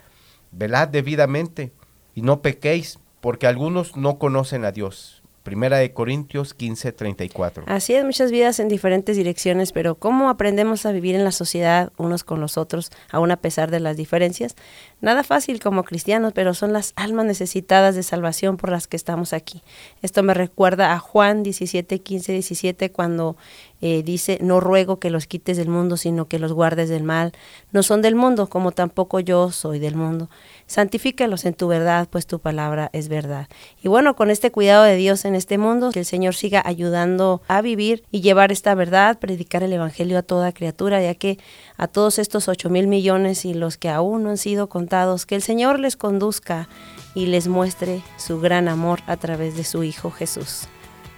velad 0.51 0.87
debidamente 0.87 1.73
y 2.13 2.21
no 2.21 2.41
pequéis, 2.41 2.99
porque 3.19 3.47
algunos 3.47 3.97
no 3.97 4.19
conocen 4.19 4.63
a 4.63 4.71
Dios. 4.71 5.23
Primera 5.45 5.77
de 5.77 5.93
Corintios 5.93 6.55
15, 6.55 6.91
34. 6.91 7.65
Así 7.67 7.93
es, 7.93 8.03
muchas 8.03 8.31
vidas 8.31 8.59
en 8.59 8.67
diferentes 8.67 9.15
direcciones, 9.15 9.73
pero 9.73 9.93
¿cómo 9.93 10.29
aprendemos 10.29 10.87
a 10.87 10.91
vivir 10.91 11.13
en 11.13 11.23
la 11.23 11.31
sociedad 11.31 11.91
unos 11.97 12.23
con 12.23 12.41
los 12.41 12.57
otros, 12.57 12.91
aún 13.11 13.29
a 13.29 13.37
pesar 13.37 13.69
de 13.69 13.79
las 13.79 13.95
diferencias? 13.95 14.55
Nada 15.01 15.23
fácil 15.23 15.59
como 15.59 15.83
cristianos, 15.83 16.33
pero 16.33 16.55
son 16.55 16.73
las 16.73 16.93
almas 16.95 17.27
necesitadas 17.27 17.93
de 17.93 18.01
salvación 18.01 18.57
por 18.57 18.71
las 18.71 18.87
que 18.87 18.97
estamos 18.97 19.33
aquí. 19.33 19.61
Esto 20.01 20.23
me 20.23 20.33
recuerda 20.33 20.93
a 20.93 20.97
Juan 20.97 21.43
17, 21.43 22.01
15, 22.01 22.31
17, 22.31 22.91
cuando 22.91 23.37
eh, 23.81 24.03
dice, 24.03 24.39
no 24.41 24.59
ruego 24.59 24.99
que 24.99 25.09
los 25.09 25.27
quites 25.27 25.57
del 25.57 25.69
mundo, 25.69 25.97
sino 25.97 26.27
que 26.27 26.39
los 26.39 26.53
guardes 26.53 26.89
del 26.89 27.03
mal. 27.03 27.33
No 27.71 27.83
son 27.83 28.01
del 28.01 28.15
mundo, 28.15 28.47
como 28.47 28.71
tampoco 28.71 29.19
yo 29.19 29.51
soy 29.51 29.79
del 29.79 29.95
mundo. 29.95 30.29
Santifícalos 30.65 31.45
en 31.45 31.53
tu 31.53 31.67
verdad, 31.67 32.07
pues 32.09 32.25
tu 32.25 32.39
palabra 32.39 32.89
es 32.93 33.09
verdad. 33.09 33.47
Y 33.83 33.87
bueno, 33.87 34.15
con 34.15 34.29
este 34.29 34.51
cuidado 34.51 34.83
de 34.83 34.95
Dios 34.95 35.25
en 35.25 35.35
este 35.35 35.57
mundo, 35.57 35.91
que 35.91 35.99
el 35.99 36.05
Señor 36.05 36.35
siga 36.35 36.61
ayudando 36.65 37.41
a 37.47 37.61
vivir 37.61 38.03
y 38.11 38.21
llevar 38.21 38.51
esta 38.51 38.73
verdad, 38.75 39.19
predicar 39.19 39.61
el 39.63 39.73
Evangelio 39.73 40.17
a 40.17 40.23
toda 40.23 40.53
criatura, 40.53 41.01
ya 41.01 41.13
que 41.15 41.37
a 41.77 41.87
todos 41.87 42.17
estos 42.17 42.47
ocho 42.47 42.69
mil 42.69 42.87
millones 42.87 43.45
y 43.45 43.53
los 43.53 43.77
que 43.77 43.89
aún 43.89 44.23
no 44.23 44.29
han 44.29 44.37
sido 44.37 44.69
contados, 44.69 45.25
que 45.25 45.35
el 45.35 45.41
Señor 45.41 45.79
les 45.79 45.97
conduzca 45.97 46.69
y 47.13 47.27
les 47.27 47.47
muestre 47.47 48.01
su 48.17 48.39
gran 48.39 48.67
amor 48.67 49.01
a 49.07 49.17
través 49.17 49.55
de 49.55 49.63
su 49.63 49.83
Hijo 49.83 50.11
Jesús. 50.11 50.67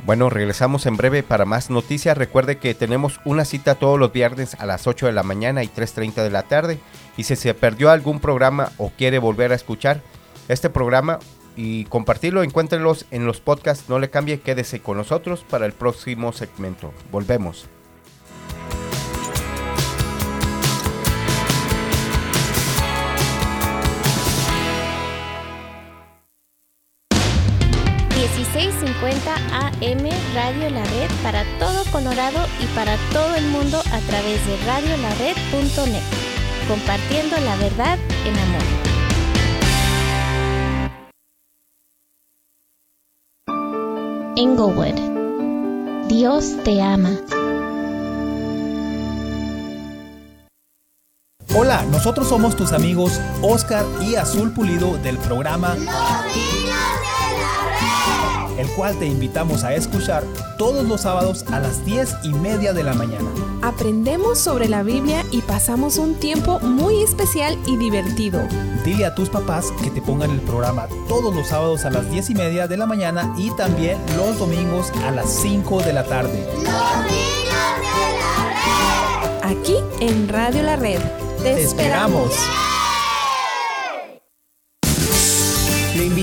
Bueno, 0.06 0.30
regresamos 0.30 0.86
en 0.86 0.96
breve 0.96 1.24
para 1.24 1.46
más 1.46 1.70
noticias. 1.70 2.18
Recuerde 2.18 2.58
que 2.58 2.74
tenemos 2.74 3.20
una 3.26 3.46
cita 3.46 3.76
todos 3.76 4.00
los 4.00 4.14
viernes 4.14 4.56
a 4.60 4.66
las 4.66 4.88
8 4.88 5.08
de 5.08 5.12
la 5.12 5.24
mañana 5.24 5.64
y 5.64 5.68
3.30 5.68 6.24
de 6.24 6.30
la 6.30 6.44
tarde. 6.44 6.80
Y 7.18 7.24
si 7.24 7.36
se 7.36 7.54
perdió 7.54 7.90
algún 7.90 8.20
programa 8.20 8.72
o 8.78 8.92
quiere 8.92 9.20
volver 9.20 9.52
a 9.52 9.56
escuchar 9.56 10.02
este 10.48 10.70
programa 10.70 11.20
y 11.56 11.86
compartirlo, 11.86 12.44
encuéntrelos 12.44 13.06
en 13.12 13.26
los 13.26 13.42
podcasts. 13.42 13.90
No 13.90 14.00
le 14.00 14.10
cambie, 14.10 14.40
quédese 14.40 14.80
con 14.80 14.98
nosotros 14.98 15.44
para 15.50 15.66
el 15.66 15.74
próximo 15.74 16.32
segmento. 16.32 16.94
Volvemos. 17.12 17.68
AM 29.00 30.10
Radio 30.34 30.70
La 30.72 30.84
Red 30.84 31.12
para 31.22 31.44
todo 31.60 31.84
Colorado 31.92 32.40
y 32.60 32.66
para 32.76 32.98
todo 33.14 33.36
el 33.36 33.46
mundo 33.48 33.78
a 33.78 34.00
través 34.00 34.44
de 34.48 34.58
radiolared.net, 34.66 36.02
compartiendo 36.68 37.38
la 37.38 37.56
verdad 37.58 38.00
en 38.26 38.36
amor. 38.40 38.64
Englewood. 44.36 46.08
Dios 46.08 46.56
te 46.64 46.82
ama. 46.82 47.12
Hola, 51.56 51.84
nosotros 51.92 52.28
somos 52.30 52.56
tus 52.56 52.72
amigos 52.72 53.20
Oscar 53.42 53.86
y 54.02 54.16
Azul 54.16 54.54
Pulido 54.54 54.98
del 54.98 55.18
programa 55.18 55.76
Los 55.76 55.86
Niños 55.86 56.80
de 57.02 57.38
la 57.48 58.22
Red. 58.22 58.27
El 58.58 58.68
cual 58.70 58.98
te 58.98 59.06
invitamos 59.06 59.64
a 59.64 59.74
escuchar 59.74 60.24
todos 60.58 60.88
los 60.88 61.02
sábados 61.02 61.46
a 61.52 61.60
las 61.60 61.86
10 61.86 62.18
y 62.24 62.34
media 62.34 62.74
de 62.74 62.84
la 62.84 62.94
mañana. 62.94 63.30
Aprendemos 63.62 64.38
sobre 64.40 64.68
la 64.68 64.84
Biblia 64.84 65.24
y 65.32 65.42
pasamos 65.42 65.98
un 65.98 66.16
tiempo 66.16 66.60
muy 66.60 67.02
especial 67.04 67.58
y 67.66 67.78
divertido. 67.78 68.42
Dile 68.84 69.06
a 69.06 69.16
tus 69.16 69.30
papás 69.30 69.72
que 69.84 69.90
te 69.90 70.02
pongan 70.02 70.32
el 70.32 70.42
programa 70.42 70.88
todos 71.08 71.36
los 71.36 71.48
sábados 71.48 71.86
a 71.86 71.90
las 71.90 72.10
10 72.10 72.30
y 72.32 72.36
media 72.36 72.68
de 72.68 72.78
la 72.78 72.86
mañana 72.86 73.34
y 73.38 73.52
también 73.52 73.98
los 74.16 74.38
domingos 74.40 74.92
a 75.04 75.12
las 75.12 75.30
5 75.30 75.82
de 75.82 75.94
la 75.94 76.04
tarde. 76.04 76.48
Los 76.56 76.64
niños 76.64 77.68
de 77.84 78.08
la 78.20 79.52
red. 79.52 79.58
Aquí 79.58 79.76
en 80.00 80.30
Radio 80.30 80.64
La 80.64 80.76
Red. 80.76 81.02
Te, 81.44 81.62
esperamos. 81.62 82.30
Le 82.30 82.67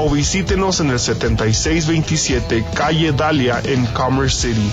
o 0.00 0.08
visítenos 0.08 0.78
en 0.78 0.90
el 0.90 1.00
7627 1.00 2.64
Calle 2.74 3.12
Dalia 3.12 3.60
en 3.64 3.84
Commerce 3.86 4.48
City. 4.48 4.70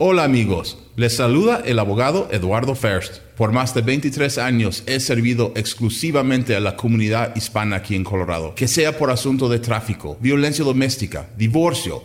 Hola 0.00 0.22
amigos, 0.22 0.78
les 0.94 1.16
saluda 1.16 1.60
el 1.66 1.80
abogado 1.80 2.28
Eduardo 2.30 2.76
First. 2.76 3.16
Por 3.36 3.50
más 3.50 3.74
de 3.74 3.82
23 3.82 4.38
años 4.38 4.84
he 4.86 5.00
servido 5.00 5.50
exclusivamente 5.56 6.54
a 6.54 6.60
la 6.60 6.76
comunidad 6.76 7.34
hispana 7.34 7.76
aquí 7.76 7.96
en 7.96 8.04
Colorado, 8.04 8.54
que 8.54 8.68
sea 8.68 8.96
por 8.96 9.10
asunto 9.10 9.48
de 9.48 9.58
tráfico, 9.58 10.16
violencia 10.20 10.64
doméstica, 10.64 11.30
divorcio, 11.36 12.04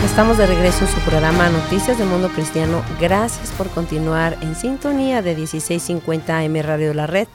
Estamos 0.05 0.39
de 0.39 0.47
regreso 0.47 0.87
en 0.87 0.91
su 0.91 0.99
programa 1.01 1.51
Noticias 1.51 1.99
del 1.99 2.09
Mundo 2.09 2.31
Cristiano. 2.31 2.83
Gracias 2.99 3.51
por 3.51 3.69
continuar 3.69 4.39
en 4.41 4.55
sintonía 4.55 5.21
de 5.21 5.35
1650 5.35 6.39
AM 6.39 6.57
Radio 6.63 6.95
La 6.95 7.07
Red. 7.07 7.29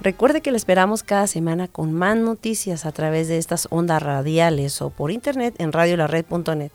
Recuerde 0.00 0.40
que 0.40 0.52
le 0.52 0.56
esperamos 0.56 1.02
cada 1.02 1.26
semana 1.26 1.66
con 1.66 1.92
más 1.92 2.16
noticias 2.16 2.86
a 2.86 2.92
través 2.92 3.26
de 3.26 3.38
estas 3.38 3.66
ondas 3.70 4.00
radiales 4.02 4.80
o 4.80 4.90
por 4.90 5.10
internet 5.10 5.56
en 5.58 5.72
radiolared.net. 5.72 6.70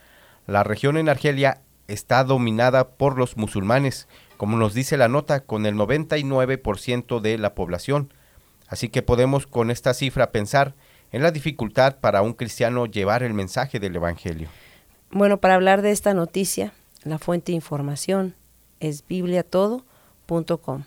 La 0.46 0.62
región 0.62 0.96
en 0.96 1.10
Argelia 1.10 1.60
está 1.88 2.24
dominada 2.24 2.88
por 2.90 3.18
los 3.18 3.36
musulmanes, 3.36 4.08
como 4.36 4.56
nos 4.56 4.74
dice 4.74 4.96
la 4.96 5.08
nota, 5.08 5.40
con 5.40 5.66
el 5.66 5.74
99% 5.74 7.20
de 7.20 7.38
la 7.38 7.54
población. 7.54 8.12
Así 8.68 8.88
que 8.88 9.02
podemos 9.02 9.46
con 9.46 9.70
esta 9.70 9.94
cifra 9.94 10.32
pensar 10.32 10.74
en 11.12 11.22
la 11.22 11.30
dificultad 11.30 11.98
para 12.00 12.22
un 12.22 12.32
cristiano 12.32 12.86
llevar 12.86 13.22
el 13.22 13.34
mensaje 13.34 13.78
del 13.78 13.96
Evangelio. 13.96 14.48
Bueno, 15.10 15.38
para 15.38 15.54
hablar 15.54 15.82
de 15.82 15.92
esta 15.92 16.12
noticia, 16.14 16.72
la 17.04 17.18
fuente 17.18 17.52
de 17.52 17.56
información 17.56 18.34
es 18.80 19.06
bibliatodo.com. 19.06 20.84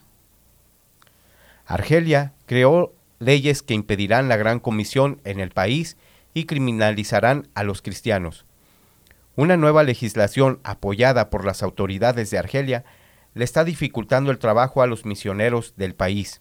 Argelia 1.66 2.32
creó 2.46 2.92
leyes 3.18 3.62
que 3.62 3.74
impedirán 3.74 4.28
la 4.28 4.36
gran 4.36 4.60
comisión 4.60 5.20
en 5.24 5.40
el 5.40 5.50
país 5.50 5.96
y 6.34 6.44
criminalizarán 6.44 7.48
a 7.54 7.62
los 7.62 7.82
cristianos. 7.82 8.44
Una 9.38 9.56
nueva 9.56 9.84
legislación 9.84 10.58
apoyada 10.64 11.30
por 11.30 11.44
las 11.44 11.62
autoridades 11.62 12.28
de 12.28 12.38
Argelia 12.38 12.84
le 13.34 13.44
está 13.44 13.62
dificultando 13.62 14.32
el 14.32 14.40
trabajo 14.40 14.82
a 14.82 14.88
los 14.88 15.04
misioneros 15.04 15.74
del 15.76 15.94
país. 15.94 16.40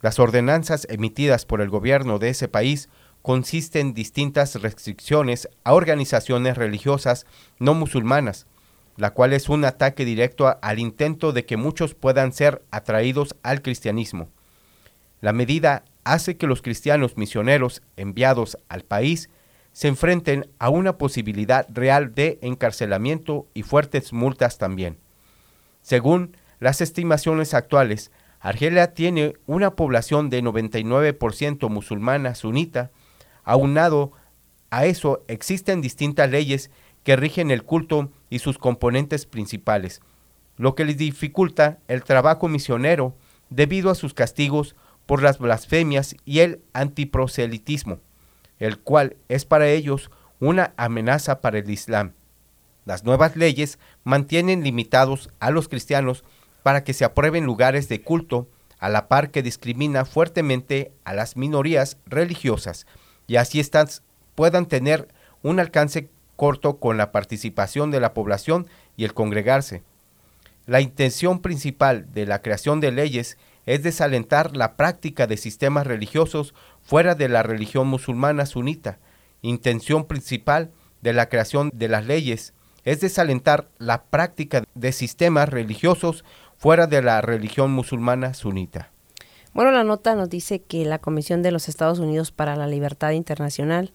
Las 0.00 0.18
ordenanzas 0.18 0.86
emitidas 0.88 1.44
por 1.44 1.60
el 1.60 1.68
gobierno 1.68 2.18
de 2.18 2.30
ese 2.30 2.48
país 2.48 2.88
consisten 3.20 3.88
en 3.88 3.92
distintas 3.92 4.54
restricciones 4.54 5.50
a 5.64 5.74
organizaciones 5.74 6.56
religiosas 6.56 7.26
no 7.58 7.74
musulmanas, 7.74 8.46
la 8.96 9.10
cual 9.10 9.34
es 9.34 9.50
un 9.50 9.66
ataque 9.66 10.06
directo 10.06 10.56
al 10.62 10.78
intento 10.78 11.34
de 11.34 11.44
que 11.44 11.58
muchos 11.58 11.94
puedan 11.94 12.32
ser 12.32 12.62
atraídos 12.70 13.36
al 13.42 13.60
cristianismo. 13.60 14.30
La 15.20 15.34
medida 15.34 15.84
hace 16.04 16.38
que 16.38 16.46
los 16.46 16.62
cristianos 16.62 17.18
misioneros 17.18 17.82
enviados 17.98 18.56
al 18.70 18.80
país 18.80 19.28
se 19.74 19.88
enfrenten 19.88 20.48
a 20.60 20.70
una 20.70 20.98
posibilidad 20.98 21.66
real 21.68 22.14
de 22.14 22.38
encarcelamiento 22.42 23.48
y 23.54 23.64
fuertes 23.64 24.12
multas 24.12 24.56
también. 24.56 24.98
Según 25.82 26.36
las 26.60 26.80
estimaciones 26.80 27.54
actuales, 27.54 28.12
Argelia 28.38 28.94
tiene 28.94 29.34
una 29.46 29.74
población 29.74 30.30
de 30.30 30.44
99% 30.44 31.68
musulmana 31.68 32.36
sunita. 32.36 32.92
Aunado 33.42 34.12
a 34.70 34.86
eso, 34.86 35.24
existen 35.26 35.80
distintas 35.80 36.30
leyes 36.30 36.70
que 37.02 37.16
rigen 37.16 37.50
el 37.50 37.64
culto 37.64 38.12
y 38.30 38.38
sus 38.38 38.58
componentes 38.58 39.26
principales, 39.26 40.02
lo 40.56 40.76
que 40.76 40.84
les 40.84 40.98
dificulta 40.98 41.78
el 41.88 42.04
trabajo 42.04 42.48
misionero 42.48 43.16
debido 43.50 43.90
a 43.90 43.96
sus 43.96 44.14
castigos 44.14 44.76
por 45.04 45.20
las 45.20 45.38
blasfemias 45.38 46.14
y 46.24 46.38
el 46.40 46.62
antiproselitismo, 46.74 47.98
el 48.58 48.78
cual 48.78 49.16
es 49.28 49.44
para 49.44 49.68
ellos 49.68 50.10
una 50.40 50.74
amenaza 50.76 51.40
para 51.40 51.58
el 51.58 51.70
Islam. 51.70 52.12
Las 52.84 53.04
nuevas 53.04 53.36
leyes 53.36 53.78
mantienen 54.02 54.62
limitados 54.62 55.30
a 55.40 55.50
los 55.50 55.68
cristianos 55.68 56.24
para 56.62 56.84
que 56.84 56.92
se 56.92 57.04
aprueben 57.04 57.44
lugares 57.44 57.88
de 57.88 58.02
culto, 58.02 58.48
a 58.78 58.88
la 58.88 59.08
par 59.08 59.30
que 59.30 59.42
discrimina 59.42 60.04
fuertemente 60.04 60.92
a 61.04 61.14
las 61.14 61.36
minorías 61.36 61.96
religiosas, 62.06 62.86
y 63.26 63.36
así 63.36 63.60
estas 63.60 64.02
puedan 64.34 64.66
tener 64.66 65.08
un 65.42 65.60
alcance 65.60 66.10
corto 66.36 66.78
con 66.78 66.96
la 66.96 67.12
participación 67.12 67.90
de 67.90 68.00
la 68.00 68.12
población 68.12 68.66
y 68.96 69.04
el 69.04 69.14
congregarse. 69.14 69.82
La 70.66 70.80
intención 70.80 71.40
principal 71.40 72.12
de 72.12 72.26
la 72.26 72.42
creación 72.42 72.80
de 72.80 72.90
leyes 72.90 73.38
es 73.66 73.82
desalentar 73.82 74.56
la 74.56 74.76
práctica 74.76 75.26
de 75.26 75.36
sistemas 75.36 75.86
religiosos 75.86 76.54
fuera 76.82 77.14
de 77.14 77.28
la 77.28 77.42
religión 77.42 77.88
musulmana 77.88 78.46
sunita. 78.46 78.98
Intención 79.42 80.06
principal 80.06 80.70
de 81.02 81.12
la 81.12 81.28
creación 81.28 81.70
de 81.74 81.88
las 81.88 82.06
leyes 82.06 82.54
es 82.84 83.00
desalentar 83.00 83.68
la 83.78 84.04
práctica 84.04 84.64
de 84.74 84.92
sistemas 84.92 85.48
religiosos 85.48 86.24
fuera 86.56 86.86
de 86.86 87.02
la 87.02 87.20
religión 87.20 87.72
musulmana 87.72 88.34
sunita. 88.34 88.90
Bueno, 89.52 89.70
la 89.70 89.84
nota 89.84 90.14
nos 90.14 90.28
dice 90.30 90.60
que 90.60 90.84
la 90.84 90.98
Comisión 90.98 91.42
de 91.42 91.52
los 91.52 91.68
Estados 91.68 91.98
Unidos 91.98 92.32
para 92.32 92.56
la 92.56 92.66
Libertad 92.66 93.12
Internacional 93.12 93.92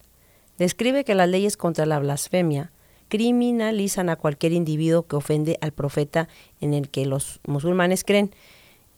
describe 0.57 1.03
que 1.03 1.15
las 1.15 1.29
leyes 1.29 1.57
contra 1.57 1.85
la 1.85 1.99
blasfemia 1.99 2.71
criminalizan 3.09 4.09
a 4.09 4.15
cualquier 4.15 4.53
individuo 4.53 5.07
que 5.07 5.15
ofende 5.15 5.57
al 5.61 5.71
profeta 5.71 6.29
en 6.61 6.73
el 6.73 6.89
que 6.89 7.05
los 7.05 7.41
musulmanes 7.45 8.03
creen 8.03 8.31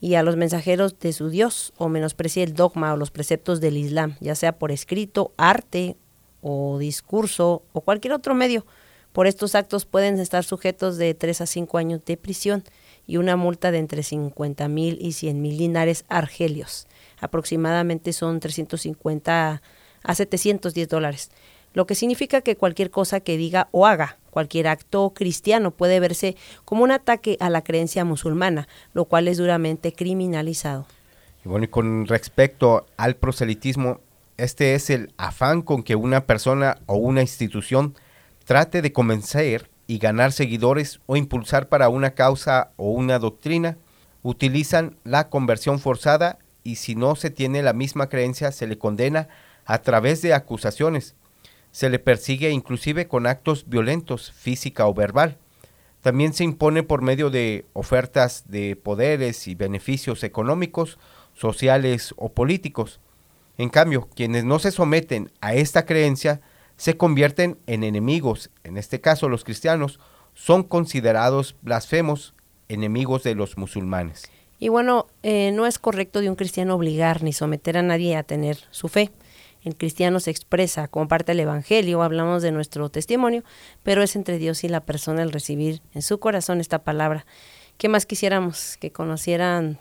y 0.02 0.16
a 0.16 0.24
los 0.24 0.36
mensajeros 0.36 1.00
de 1.00 1.14
su 1.14 1.30
Dios 1.30 1.74
o 1.78 1.88
menosprecie 1.88 2.44
el 2.44 2.56
dogma 2.56 2.92
o 2.92 2.98
los 2.98 3.12
preceptos 3.12 3.62
del 3.62 3.78
Islam, 3.78 4.18
ya 4.20 4.34
sea 4.34 4.58
por 4.58 4.72
escrito, 4.72 5.32
arte 5.38 5.96
o 6.42 6.80
discurso 6.80 7.62
o 7.72 7.82
cualquier 7.82 8.14
otro 8.14 8.34
medio. 8.34 8.66
Por 9.14 9.28
estos 9.28 9.54
actos 9.54 9.86
pueden 9.86 10.20
estar 10.20 10.44
sujetos 10.44 10.98
de 10.98 11.14
3 11.14 11.42
a 11.42 11.46
5 11.46 11.78
años 11.78 12.04
de 12.04 12.18
prisión 12.18 12.64
y 13.06 13.18
una 13.18 13.36
multa 13.36 13.72
de 13.72 13.78
entre 13.78 14.02
50 14.04 14.68
mil 14.70 14.98
y 15.00 15.12
100 15.12 15.40
mil 15.40 15.58
dinares 15.58 16.04
argelios. 16.08 16.88
Aproximadamente 17.20 18.12
son 18.12 18.40
350 18.40 19.62
a 20.04 20.16
710 20.16 20.90
dólares. 20.90 21.30
Lo 21.74 21.86
que 21.86 21.94
significa 21.96 22.42
que 22.42 22.58
cualquier 22.58 22.90
cosa 22.90 23.20
que 23.20 23.38
diga 23.38 23.70
o 23.72 23.86
haga, 23.86 24.18
cualquier 24.32 24.67
acto 24.67 25.12
cristiano 25.13 25.70
puede 25.70 26.00
verse 26.00 26.36
como 26.65 26.84
un 26.84 26.91
ataque 26.91 27.38
a 27.39 27.52
la 27.52 27.63
creencia 27.63 28.04
musulmana, 28.04 28.67
lo 28.94 29.06
cual 29.06 29.28
es 29.28 29.38
duramente 29.38 29.94
criminalizado. 29.94 30.88
Y 31.46 31.50
bueno, 31.50 31.65
y 31.65 31.67
con 31.67 32.08
respecto 32.08 32.88
al 32.98 33.15
proselitismo, 33.15 34.00
este 34.38 34.74
es 34.74 34.89
el 34.89 35.13
afán 35.17 35.62
con 35.62 35.84
que 35.84 35.96
una 35.96 36.26
persona 36.26 36.80
o 36.88 36.96
una 36.96 37.22
institución 37.22 37.96
trate 38.46 38.82
de 38.82 38.91
convencer 38.91 39.70
y 39.88 39.98
ganar 39.98 40.32
seguidores 40.32 41.00
o 41.06 41.15
impulsar 41.15 41.67
para 41.67 41.89
una 41.89 42.12
causa 42.12 42.72
o 42.78 42.91
una 42.91 43.20
doctrina, 43.20 43.78
utilizan 44.24 44.98
la 45.04 45.30
conversión 45.30 45.80
forzada 45.80 46.39
y 46.63 46.76
si 46.76 46.96
no 46.96 47.15
se 47.15 47.30
tiene 47.30 47.62
la 47.62 47.74
misma 47.74 48.08
creencia 48.08 48.52
se 48.52 48.67
le 48.67 48.78
condena 48.78 49.28
a 49.65 49.80
través 49.80 50.22
de 50.22 50.34
acusaciones. 50.34 51.15
Se 51.72 51.90
le 51.90 52.00
persigue 52.00 52.52
inclusive 52.52 53.08
con 53.08 53.28
actos 53.28 53.68
violentos, 53.68 54.32
física 54.32 54.88
o 54.88 54.94
verbal. 54.94 55.38
También 56.02 56.34
se 56.34 56.44
impone 56.44 56.84
por 56.84 57.02
medio 57.02 57.30
de 57.30 57.66
ofertas 57.74 58.46
de 58.48 58.76
poderes 58.76 59.48
y 59.48 59.56
beneficios 59.56 60.24
económicos, 60.24 60.98
sociales 61.34 62.14
o 62.18 62.30
políticos. 62.30 63.00
En 63.58 63.70
cambio, 63.70 64.10
quienes 64.16 64.44
no 64.44 64.60
se 64.60 64.72
someten 64.72 65.32
a 65.42 65.54
esta 65.54 65.86
creencia 65.86 66.42
se 66.78 66.98
convierten 66.98 67.60
en 67.68 67.84
enemigos, 67.84 68.50
en 68.64 68.78
este 68.78 69.00
caso 69.00 69.30
los 69.30 69.44
cristianos, 69.44 70.00
son 70.34 70.64
considerados 70.64 71.56
blasfemos, 71.62 72.34
enemigos 72.70 73.22
de 73.24 73.36
los 73.36 73.58
musulmanes. 73.58 74.24
Y 74.58 74.70
bueno, 74.70 75.08
eh, 75.22 75.52
no 75.52 75.68
es 75.68 75.78
correcto 75.78 76.22
de 76.22 76.30
un 76.30 76.36
cristiano 76.36 76.76
obligar 76.76 77.22
ni 77.24 77.34
someter 77.34 77.78
a 77.78 77.84
nadie 77.84 78.16
a 78.16 78.24
tener 78.24 78.58
su 78.72 78.88
fe. 78.88 79.12
El 79.63 79.76
cristiano 79.78 80.19
se 80.19 80.32
expresa, 80.32 80.88
comparte 80.88 81.34
el 81.34 81.39
Evangelio, 81.39 82.02
hablamos 82.02 82.41
de 82.41 82.52
nuestro 82.52 82.89
testimonio, 82.89 83.43
pero 83.84 84.02
es 84.02 84.15
entre 84.15 84.38
Dios 84.39 84.63
y 84.63 84.69
la 84.69 84.86
persona 84.86 85.21
el 85.21 85.32
recibir 85.32 85.82
en 85.93 86.02
su 86.02 86.19
corazón 86.19 86.60
esta 86.60 86.84
palabra. 86.84 87.26
¿Qué 87.78 87.88
más 87.88 88.06
quisiéramos? 88.06 88.78
Que 88.78 88.91
conocieran 88.91 89.80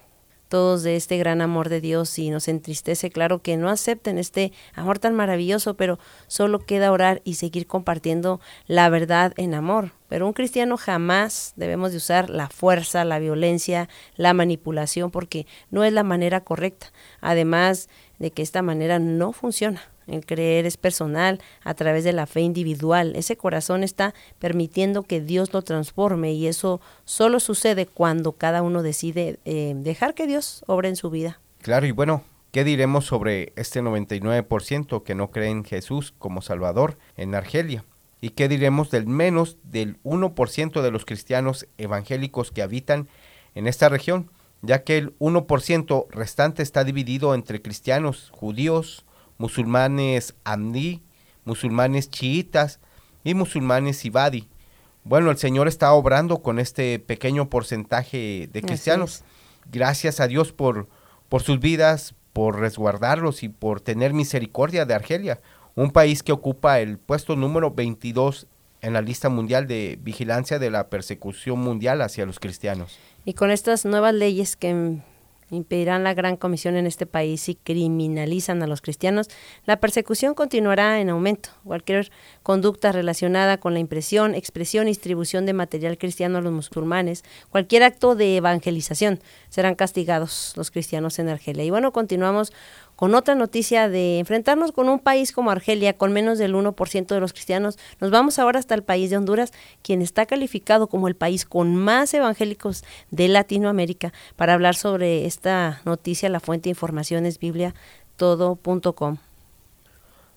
todos 0.50 0.82
de 0.82 0.96
este 0.96 1.16
gran 1.16 1.40
amor 1.40 1.68
de 1.68 1.80
Dios 1.80 2.18
y 2.18 2.28
nos 2.28 2.48
entristece, 2.48 3.10
claro, 3.10 3.40
que 3.40 3.56
no 3.56 3.70
acepten 3.70 4.18
este 4.18 4.52
amor 4.74 4.98
tan 4.98 5.14
maravilloso, 5.14 5.74
pero 5.74 5.98
solo 6.26 6.58
queda 6.58 6.90
orar 6.90 7.22
y 7.24 7.34
seguir 7.34 7.68
compartiendo 7.68 8.40
la 8.66 8.88
verdad 8.90 9.32
en 9.36 9.54
amor. 9.54 9.92
Pero 10.08 10.26
un 10.26 10.32
cristiano 10.32 10.76
jamás 10.76 11.52
debemos 11.54 11.92
de 11.92 11.98
usar 11.98 12.30
la 12.30 12.48
fuerza, 12.48 13.04
la 13.04 13.20
violencia, 13.20 13.88
la 14.16 14.34
manipulación, 14.34 15.12
porque 15.12 15.46
no 15.70 15.84
es 15.84 15.92
la 15.92 16.02
manera 16.02 16.40
correcta. 16.40 16.92
Además 17.20 17.88
de 18.20 18.30
que 18.30 18.42
esta 18.42 18.62
manera 18.62 19.00
no 19.00 19.32
funciona. 19.32 19.82
El 20.06 20.24
creer 20.26 20.66
es 20.66 20.76
personal 20.76 21.40
a 21.64 21.74
través 21.74 22.04
de 22.04 22.12
la 22.12 22.26
fe 22.26 22.42
individual. 22.42 23.14
Ese 23.16 23.36
corazón 23.36 23.82
está 23.82 24.14
permitiendo 24.38 25.02
que 25.02 25.20
Dios 25.20 25.52
lo 25.52 25.62
transforme 25.62 26.32
y 26.32 26.46
eso 26.46 26.80
solo 27.04 27.40
sucede 27.40 27.86
cuando 27.86 28.32
cada 28.32 28.62
uno 28.62 28.82
decide 28.82 29.40
eh, 29.44 29.72
dejar 29.76 30.14
que 30.14 30.26
Dios 30.26 30.62
obre 30.66 30.88
en 30.88 30.96
su 30.96 31.10
vida. 31.10 31.40
Claro, 31.62 31.86
y 31.86 31.92
bueno, 31.92 32.22
¿qué 32.52 32.62
diremos 32.62 33.06
sobre 33.06 33.52
este 33.56 33.82
99% 33.82 35.02
que 35.02 35.14
no 35.14 35.30
cree 35.30 35.48
en 35.48 35.64
Jesús 35.64 36.12
como 36.18 36.42
Salvador 36.42 36.98
en 37.16 37.34
Argelia? 37.34 37.84
¿Y 38.20 38.30
qué 38.30 38.48
diremos 38.48 38.90
del 38.90 39.06
menos 39.06 39.56
del 39.62 40.02
1% 40.02 40.82
de 40.82 40.90
los 40.90 41.06
cristianos 41.06 41.66
evangélicos 41.78 42.50
que 42.50 42.62
habitan 42.62 43.08
en 43.54 43.66
esta 43.66 43.88
región? 43.88 44.30
Ya 44.62 44.84
que 44.84 44.98
el 44.98 45.18
1% 45.18 46.06
restante 46.10 46.62
está 46.62 46.84
dividido 46.84 47.34
entre 47.34 47.62
cristianos, 47.62 48.30
judíos, 48.32 49.04
musulmanes 49.38 50.34
amdí, 50.44 51.02
musulmanes 51.44 52.10
chiitas 52.10 52.80
y 53.24 53.34
musulmanes 53.34 54.04
ibadi. 54.04 54.48
Bueno, 55.02 55.30
el 55.30 55.38
Señor 55.38 55.66
está 55.66 55.92
obrando 55.92 56.42
con 56.42 56.58
este 56.58 56.98
pequeño 56.98 57.48
porcentaje 57.48 58.48
de 58.52 58.62
cristianos. 58.62 59.24
Gracias 59.70 60.20
a 60.20 60.28
Dios 60.28 60.52
por, 60.52 60.88
por 61.28 61.42
sus 61.42 61.58
vidas, 61.58 62.14
por 62.32 62.60
resguardarlos 62.60 63.42
y 63.42 63.48
por 63.48 63.80
tener 63.80 64.12
misericordia 64.12 64.84
de 64.84 64.94
Argelia, 64.94 65.40
un 65.74 65.90
país 65.90 66.22
que 66.22 66.32
ocupa 66.32 66.80
el 66.80 66.98
puesto 66.98 67.34
número 67.34 67.70
22 67.70 68.46
en 68.82 68.92
la 68.92 69.02
lista 69.02 69.28
mundial 69.28 69.66
de 69.66 69.98
vigilancia 70.02 70.58
de 70.58 70.70
la 70.70 70.88
persecución 70.88 71.58
mundial 71.60 72.02
hacia 72.02 72.26
los 72.26 72.38
cristianos. 72.38 72.98
Y 73.24 73.34
con 73.34 73.50
estas 73.50 73.84
nuevas 73.84 74.14
leyes 74.14 74.56
que 74.56 75.00
impedirán 75.50 76.04
la 76.04 76.14
gran 76.14 76.36
comisión 76.36 76.76
en 76.76 76.86
este 76.86 77.06
país 77.06 77.48
y 77.48 77.54
criminalizan 77.54 78.62
a 78.62 78.66
los 78.66 78.80
cristianos, 78.80 79.28
la 79.66 79.80
persecución 79.80 80.34
continuará 80.34 81.00
en 81.00 81.10
aumento. 81.10 81.50
Cualquier 81.64 82.10
conducta 82.42 82.92
relacionada 82.92 83.58
con 83.58 83.74
la 83.74 83.80
impresión, 83.80 84.34
expresión 84.34 84.86
y 84.86 84.92
distribución 84.92 85.46
de 85.46 85.52
material 85.52 85.98
cristiano 85.98 86.38
a 86.38 86.40
los 86.40 86.52
musulmanes, 86.52 87.24
cualquier 87.50 87.82
acto 87.82 88.14
de 88.14 88.36
evangelización, 88.36 89.20
serán 89.48 89.74
castigados 89.74 90.52
los 90.56 90.70
cristianos 90.70 91.18
en 91.18 91.28
Argelia. 91.28 91.64
Y 91.64 91.70
bueno, 91.70 91.92
continuamos 91.92 92.52
con 93.00 93.14
otra 93.14 93.34
noticia 93.34 93.88
de 93.88 94.18
enfrentarnos 94.18 94.72
con 94.72 94.90
un 94.90 94.98
país 94.98 95.32
como 95.32 95.50
Argelia, 95.50 95.94
con 95.94 96.12
menos 96.12 96.36
del 96.36 96.54
1% 96.54 97.06
de 97.06 97.18
los 97.18 97.32
cristianos. 97.32 97.78
Nos 97.98 98.10
vamos 98.10 98.38
ahora 98.38 98.58
hasta 98.58 98.74
el 98.74 98.82
país 98.82 99.08
de 99.08 99.16
Honduras, 99.16 99.54
quien 99.82 100.02
está 100.02 100.26
calificado 100.26 100.86
como 100.86 101.08
el 101.08 101.16
país 101.16 101.46
con 101.46 101.76
más 101.76 102.12
evangélicos 102.12 102.84
de 103.10 103.28
Latinoamérica. 103.28 104.12
Para 104.36 104.52
hablar 104.52 104.74
sobre 104.74 105.24
esta 105.24 105.80
noticia, 105.86 106.28
la 106.28 106.40
fuente 106.40 106.64
de 106.64 106.72
información 106.72 107.24
es 107.24 107.38
bibliatodo.com. 107.38 109.16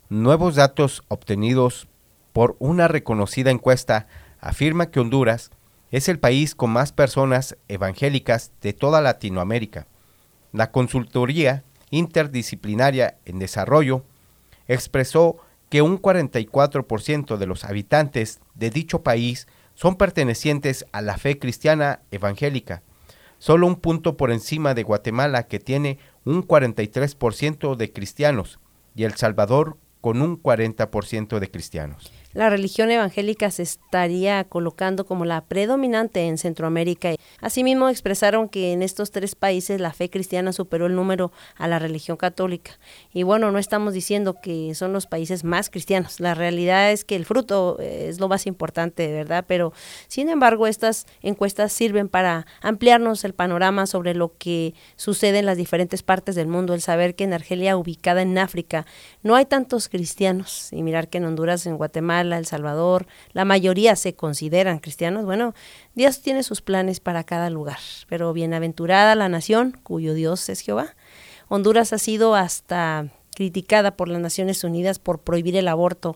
Nuevos 0.07 0.55
datos 0.55 1.03
obtenidos 1.09 1.89
por 2.31 2.55
una 2.59 2.87
reconocida 2.87 3.51
encuesta 3.51 4.07
afirma 4.39 4.89
que 4.89 5.01
Honduras 5.01 5.51
Es 5.91 6.07
el 6.07 6.17
país 6.17 6.55
con 6.55 6.71
más 6.71 6.93
personas 6.93 7.57
evangélicas 7.67 8.53
de 8.61 8.71
toda 8.71 9.01
Latinoamérica. 9.01 9.85
La 10.53 10.71
consultoría 10.71 11.65
interdisciplinaria 11.93 13.17
en 13.25 13.37
desarrollo 13.37 14.03
expresó 14.67 15.37
que 15.69 15.81
un 15.81 16.01
44% 16.01 17.37
de 17.37 17.45
los 17.45 17.65
habitantes 17.65 18.39
de 18.55 18.71
dicho 18.71 19.03
país 19.03 19.47
son 19.75 19.95
pertenecientes 19.95 20.85
a 20.91 21.01
la 21.01 21.17
fe 21.17 21.37
cristiana 21.37 22.01
evangélica, 22.11 22.81
solo 23.37 23.67
un 23.67 23.75
punto 23.75 24.17
por 24.17 24.31
encima 24.31 24.73
de 24.73 24.83
Guatemala 24.83 25.43
que 25.47 25.59
tiene 25.59 25.99
un 26.25 26.47
43% 26.47 27.75
de 27.75 27.91
cristianos 27.91 28.59
y 28.95 29.03
El 29.03 29.13
Salvador 29.13 29.77
con 30.01 30.21
un 30.21 30.41
40% 30.41 31.39
de 31.39 31.51
cristianos 31.51 32.11
la 32.33 32.49
religión 32.49 32.89
evangélica 32.89 33.51
se 33.51 33.63
estaría 33.63 34.43
colocando 34.45 35.05
como 35.05 35.23
la 35.23 35.41
predominante 35.41 36.27
en 36.27 36.37
Centroamérica. 36.37 37.13
Asimismo, 37.39 37.89
expresaron 37.89 38.49
que 38.49 38.73
en 38.73 38.81
estos 38.81 39.11
tres 39.11 39.35
países 39.35 39.79
la 39.79 39.93
fe 39.93 40.09
cristiana 40.09 40.51
superó 40.51 40.87
el 40.87 40.95
número 40.95 41.31
a 41.55 41.67
la 41.67 41.77
religión 41.77 42.17
católica. 42.17 42.79
Y 43.13 43.23
bueno, 43.23 43.51
no 43.51 43.59
estamos 43.59 43.93
diciendo 43.93 44.37
que 44.41 44.73
son 44.73 44.93
los 44.93 45.05
países 45.05 45.43
más 45.43 45.69
cristianos. 45.69 46.19
La 46.19 46.33
realidad 46.33 46.91
es 46.91 47.05
que 47.05 47.15
el 47.15 47.25
fruto 47.25 47.77
eh, 47.79 48.07
es 48.09 48.19
lo 48.19 48.27
más 48.27 48.47
importante, 48.47 49.11
¿verdad? 49.11 49.45
Pero, 49.47 49.73
sin 50.07 50.29
embargo, 50.29 50.65
estas 50.65 51.05
encuestas 51.21 51.71
sirven 51.71 52.09
para 52.09 52.47
ampliarnos 52.61 53.23
el 53.25 53.33
panorama 53.33 53.85
sobre 53.85 54.15
lo 54.15 54.35
que 54.37 54.73
sucede 54.95 55.39
en 55.39 55.45
las 55.45 55.57
diferentes 55.57 56.01
partes 56.01 56.33
del 56.33 56.47
mundo. 56.47 56.73
El 56.73 56.81
saber 56.81 57.13
que 57.15 57.25
en 57.25 57.33
Argelia, 57.33 57.77
ubicada 57.77 58.23
en 58.23 58.37
África, 58.39 58.87
no 59.21 59.35
hay 59.35 59.45
tantos 59.45 59.87
cristianos. 59.87 60.69
Y 60.71 60.81
mirar 60.81 61.09
que 61.09 61.19
en 61.19 61.25
Honduras, 61.25 61.65
en 61.67 61.77
Guatemala, 61.77 62.22
el 62.31 62.45
Salvador, 62.45 63.07
la 63.33 63.43
mayoría 63.43 63.95
se 63.95 64.15
consideran 64.15 64.79
cristianos, 64.79 65.25
bueno, 65.25 65.53
Dios 65.95 66.21
tiene 66.21 66.43
sus 66.43 66.61
planes 66.61 66.99
para 66.99 67.23
cada 67.23 67.49
lugar, 67.49 67.79
pero 68.07 68.31
bienaventurada 68.31 69.15
la 69.15 69.27
nación 69.27 69.77
cuyo 69.83 70.13
Dios 70.13 70.47
es 70.49 70.61
Jehová. 70.61 70.95
Honduras 71.49 71.91
ha 71.91 71.97
sido 71.97 72.35
hasta 72.35 73.07
criticada 73.35 73.97
por 73.97 74.07
las 74.07 74.21
Naciones 74.21 74.63
Unidas 74.63 74.99
por 74.99 75.19
prohibir 75.19 75.55
el 75.57 75.67
aborto 75.67 76.15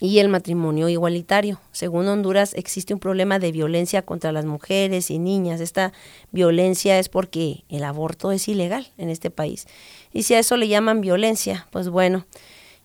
y 0.00 0.18
el 0.18 0.28
matrimonio 0.28 0.88
igualitario. 0.88 1.60
Según 1.72 2.08
Honduras, 2.08 2.54
existe 2.54 2.94
un 2.94 3.00
problema 3.00 3.38
de 3.38 3.52
violencia 3.52 4.02
contra 4.02 4.32
las 4.32 4.44
mujeres 4.44 5.10
y 5.10 5.18
niñas. 5.18 5.60
Esta 5.60 5.92
violencia 6.32 6.98
es 6.98 7.08
porque 7.08 7.64
el 7.68 7.84
aborto 7.84 8.32
es 8.32 8.48
ilegal 8.48 8.88
en 8.98 9.08
este 9.08 9.30
país. 9.30 9.66
Y 10.12 10.24
si 10.24 10.34
a 10.34 10.40
eso 10.40 10.56
le 10.56 10.68
llaman 10.68 11.00
violencia, 11.00 11.66
pues 11.70 11.88
bueno, 11.88 12.26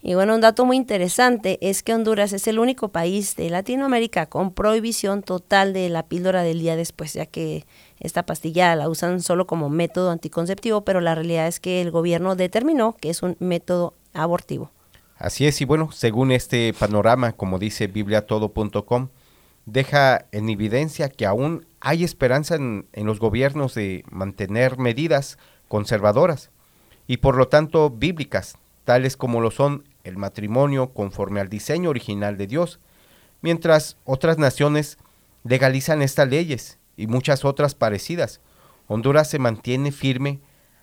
y 0.02 0.14
bueno, 0.14 0.36
un 0.36 0.42
dato 0.42 0.66
muy 0.66 0.78
interesante 0.78 1.60
es 1.62 1.84
que 1.84 1.94
Honduras 1.94 2.32
es 2.32 2.48
el 2.48 2.58
único 2.58 2.88
país 2.88 3.36
de 3.36 3.50
Latinoamérica 3.50 4.28
con 4.28 4.54
prohibición 4.54 5.24
total 5.24 5.74
de 5.74 5.90
la 5.90 6.04
píldora 6.04 6.42
del 6.42 6.60
día 6.60 6.78
después, 6.78 7.14
ya 7.14 7.26
que 7.26 7.66
esta 8.00 8.24
pastilla 8.26 8.76
la 8.78 8.88
usan 8.88 9.22
solo 9.22 9.46
como 9.46 9.70
método 9.70 10.12
anticonceptivo, 10.12 10.86
pero 10.86 11.02
la 11.02 11.16
realidad 11.16 11.48
es 11.48 11.60
que 11.60 11.82
el 11.82 11.92
gobierno 11.92 12.38
determinó 12.38 12.96
que 12.96 13.10
es 13.10 13.24
un 13.24 13.36
método 13.40 13.94
abortivo. 14.14 14.72
Así 15.18 15.46
es, 15.46 15.60
y 15.60 15.66
bueno, 15.66 15.92
según 15.92 16.32
este 16.32 16.74
panorama, 16.74 17.34
como 17.34 17.60
dice 17.60 17.88
bibliatodo.com, 17.88 19.10
deja 19.66 20.28
en 20.32 20.48
evidencia 20.48 21.10
que 21.10 21.26
aún 21.26 21.66
hay 21.82 22.06
esperanza 22.06 22.56
en, 22.56 22.88
en 22.94 23.06
los 23.06 23.20
gobiernos 23.20 23.76
de 23.76 24.06
mantener 24.10 24.78
medidas 24.78 25.38
conservadoras 25.68 26.52
y 27.06 27.18
por 27.18 27.36
lo 27.36 27.50
tanto 27.50 27.90
bíblicas, 27.90 28.58
tales 28.86 29.18
como 29.18 29.42
lo 29.42 29.52
son 29.52 29.84
el 30.04 30.18
matrimonio 30.18 30.94
conforme 30.94 31.40
al 31.40 31.50
diseño 31.50 31.90
original 31.90 32.38
de 32.38 32.48
Dios, 32.48 32.80
mientras 33.42 33.98
otras 34.06 34.38
naciones 34.38 34.98
legalizan 35.44 36.02
estas 36.02 36.30
leyes 36.30 36.78
y 36.98 37.08
muchas 37.08 37.46
otras 37.46 37.76
parecidas. 37.76 38.42
Honduras 38.88 39.30
se 39.30 39.40
mantiene 39.40 39.92
firme 39.92 40.40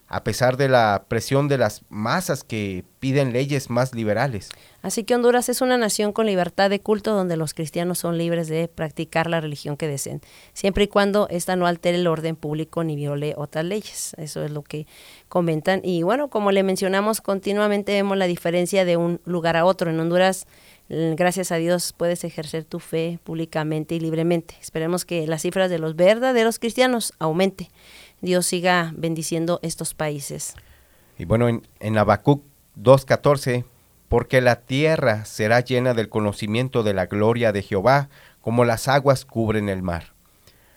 a 0.08 0.22
pesar 0.22 0.56
de 0.56 0.68
la 0.68 1.04
presión 1.08 1.48
de 1.48 1.58
las 1.58 1.82
masas 1.88 2.44
que 2.44 2.84
piden 3.00 3.32
leyes 3.32 3.70
más 3.70 3.94
liberales. 3.94 4.50
Así 4.82 5.02
que 5.02 5.16
Honduras 5.16 5.48
es 5.48 5.60
una 5.60 5.78
nación 5.78 6.12
con 6.12 6.26
libertad 6.26 6.70
de 6.70 6.80
culto 6.80 7.12
donde 7.12 7.36
los 7.36 7.54
cristianos 7.54 7.98
son 7.98 8.18
libres 8.18 8.46
de 8.46 8.68
practicar 8.68 9.28
la 9.28 9.40
religión 9.40 9.76
que 9.76 9.88
deseen, 9.88 10.20
siempre 10.52 10.84
y 10.84 10.88
cuando 10.88 11.28
ésta 11.28 11.56
no 11.56 11.66
altere 11.66 11.98
el 11.98 12.06
orden 12.06 12.36
público 12.36 12.84
ni 12.84 12.94
viole 12.94 13.34
otras 13.36 13.64
leyes. 13.64 14.14
Eso 14.16 14.44
es 14.44 14.50
lo 14.52 14.62
que 14.62 14.86
comentan. 15.28 15.80
Y 15.82 16.04
bueno, 16.04 16.28
como 16.28 16.52
le 16.52 16.62
mencionamos, 16.62 17.20
continuamente 17.20 17.92
vemos 17.92 18.16
la 18.16 18.26
diferencia 18.26 18.84
de 18.84 18.96
un 18.96 19.20
lugar 19.24 19.56
a 19.56 19.64
otro. 19.64 19.90
En 19.90 19.98
Honduras, 19.98 20.46
gracias 20.88 21.50
a 21.50 21.56
Dios, 21.56 21.92
puedes 21.96 22.22
ejercer 22.22 22.64
tu 22.64 22.78
fe 22.78 23.18
públicamente 23.24 23.96
y 23.96 24.00
libremente. 24.00 24.54
Esperemos 24.60 25.04
que 25.04 25.26
las 25.26 25.42
cifras 25.42 25.68
de 25.68 25.80
los 25.80 25.96
verdaderos 25.96 26.60
cristianos 26.60 27.12
aumente. 27.18 27.70
Dios 28.20 28.46
siga 28.46 28.92
bendiciendo 28.96 29.60
estos 29.62 29.94
países. 29.94 30.54
Y 31.18 31.24
bueno, 31.24 31.48
en, 31.48 31.66
en 31.80 31.98
Habacuc 31.98 32.44
2.14, 32.78 33.64
porque 34.08 34.40
la 34.40 34.60
tierra 34.62 35.24
será 35.24 35.60
llena 35.60 35.94
del 35.94 36.08
conocimiento 36.08 36.82
de 36.82 36.94
la 36.94 37.06
gloria 37.06 37.52
de 37.52 37.62
Jehová, 37.62 38.08
como 38.40 38.64
las 38.64 38.88
aguas 38.88 39.24
cubren 39.24 39.68
el 39.68 39.82
mar. 39.82 40.14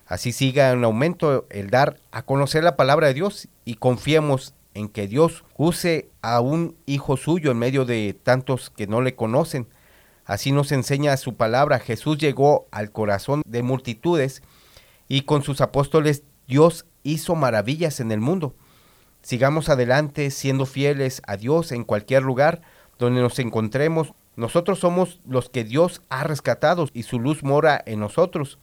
Así 0.06 0.32
siga 0.32 0.72
en 0.72 0.84
aumento 0.84 1.46
el 1.52 1.70
dar 1.70 2.00
a 2.12 2.24
conocer 2.24 2.64
la 2.64 2.76
palabra 2.76 3.08
de 3.08 3.14
Dios 3.14 3.48
y 3.64 3.76
confiemos 3.76 4.56
en 4.74 4.90
que 4.90 5.08
Dios 5.08 5.46
use 5.56 6.10
a 6.24 6.42
un 6.42 6.76
hijo 6.88 7.16
suyo 7.16 7.52
en 7.52 7.60
medio 7.60 7.86
de 7.86 8.18
tantos 8.24 8.72
que 8.72 8.88
no 8.88 9.02
le 9.02 9.16
conocen. 9.16 9.68
Así 10.26 10.52
nos 10.52 10.72
enseña 10.72 11.16
su 11.18 11.36
palabra. 11.36 11.78
Jesús 11.78 12.18
llegó 12.18 12.68
al 12.72 12.92
corazón 12.92 13.44
de 13.46 13.62
multitudes 13.62 14.42
y 15.08 15.22
con 15.22 15.44
sus 15.44 15.62
apóstoles 15.62 16.24
Dios 16.48 16.88
hizo 17.04 17.36
maravillas 17.36 18.00
en 18.00 18.12
el 18.12 18.20
mundo. 18.20 18.56
Sigamos 19.22 19.70
adelante 19.70 20.32
siendo 20.32 20.66
fieles 20.66 21.22
a 21.28 21.38
Dios 21.38 21.72
en 21.72 21.84
cualquier 21.84 22.24
lugar 22.24 22.62
donde 22.98 23.22
nos 23.22 23.40
encontremos. 23.40 24.14
Nosotros 24.36 24.80
somos 24.80 25.20
los 25.26 25.50
que 25.50 25.64
Dios 25.64 26.02
ha 26.10 26.24
rescatado 26.24 26.88
y 26.94 27.04
su 27.04 27.20
luz 27.20 27.44
mora 27.44 27.82
en 27.86 28.00
nosotros. 28.00 28.60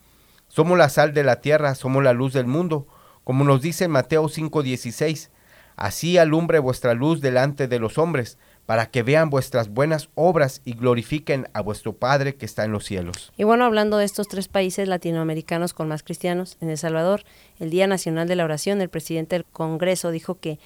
Somos 0.49 0.79
la 0.79 0.89
sal 0.89 1.13
de 1.13 1.25
la 1.25 1.41
tierra, 1.41 1.75
somos 1.75 2.03
la 2.03 2.13
luz 2.13 2.33
del 2.33 2.47
mundo, 2.47 2.87
como 3.25 3.45
nos 3.45 3.61
dice 3.61 3.89
Mateo 3.89 4.29
5:16. 4.29 5.31
Así 5.77 6.17
alumbre 6.17 6.59
vuestra 6.59 6.95
luz 6.95 7.21
delante 7.21 7.69
de 7.69 7.79
los 7.79 7.99
hombres, 7.99 8.39
para 8.67 8.91
que 8.91 9.03
vean 9.03 9.31
vuestras 9.31 9.69
buenas 9.69 10.11
obras 10.15 10.61
y 10.65 10.75
glorifiquen 10.75 11.49
a 11.55 11.63
vuestro 11.63 11.95
Padre 11.95 12.35
que 12.35 12.45
está 12.45 12.65
en 12.65 12.73
los 12.73 12.85
cielos. 12.85 13.33
Y 13.37 13.45
bueno, 13.45 13.65
hablando 13.65 13.97
de 13.97 14.05
estos 14.05 14.29
tres 14.29 14.49
países 14.49 14.89
latinoamericanos 14.89 15.73
con 15.73 15.89
más 15.89 16.03
cristianos, 16.03 16.59
en 16.61 16.69
El 16.69 16.79
Salvador, 16.79 17.23
el 17.61 17.71
Día 17.71 17.87
Nacional 17.87 18.29
de 18.29 18.37
la 18.37 18.45
Oración, 18.45 18.81
el 18.81 18.89
presidente 18.89 19.37
del 19.37 19.45
Congreso 19.45 20.11
dijo 20.11 20.39
que 20.39 20.59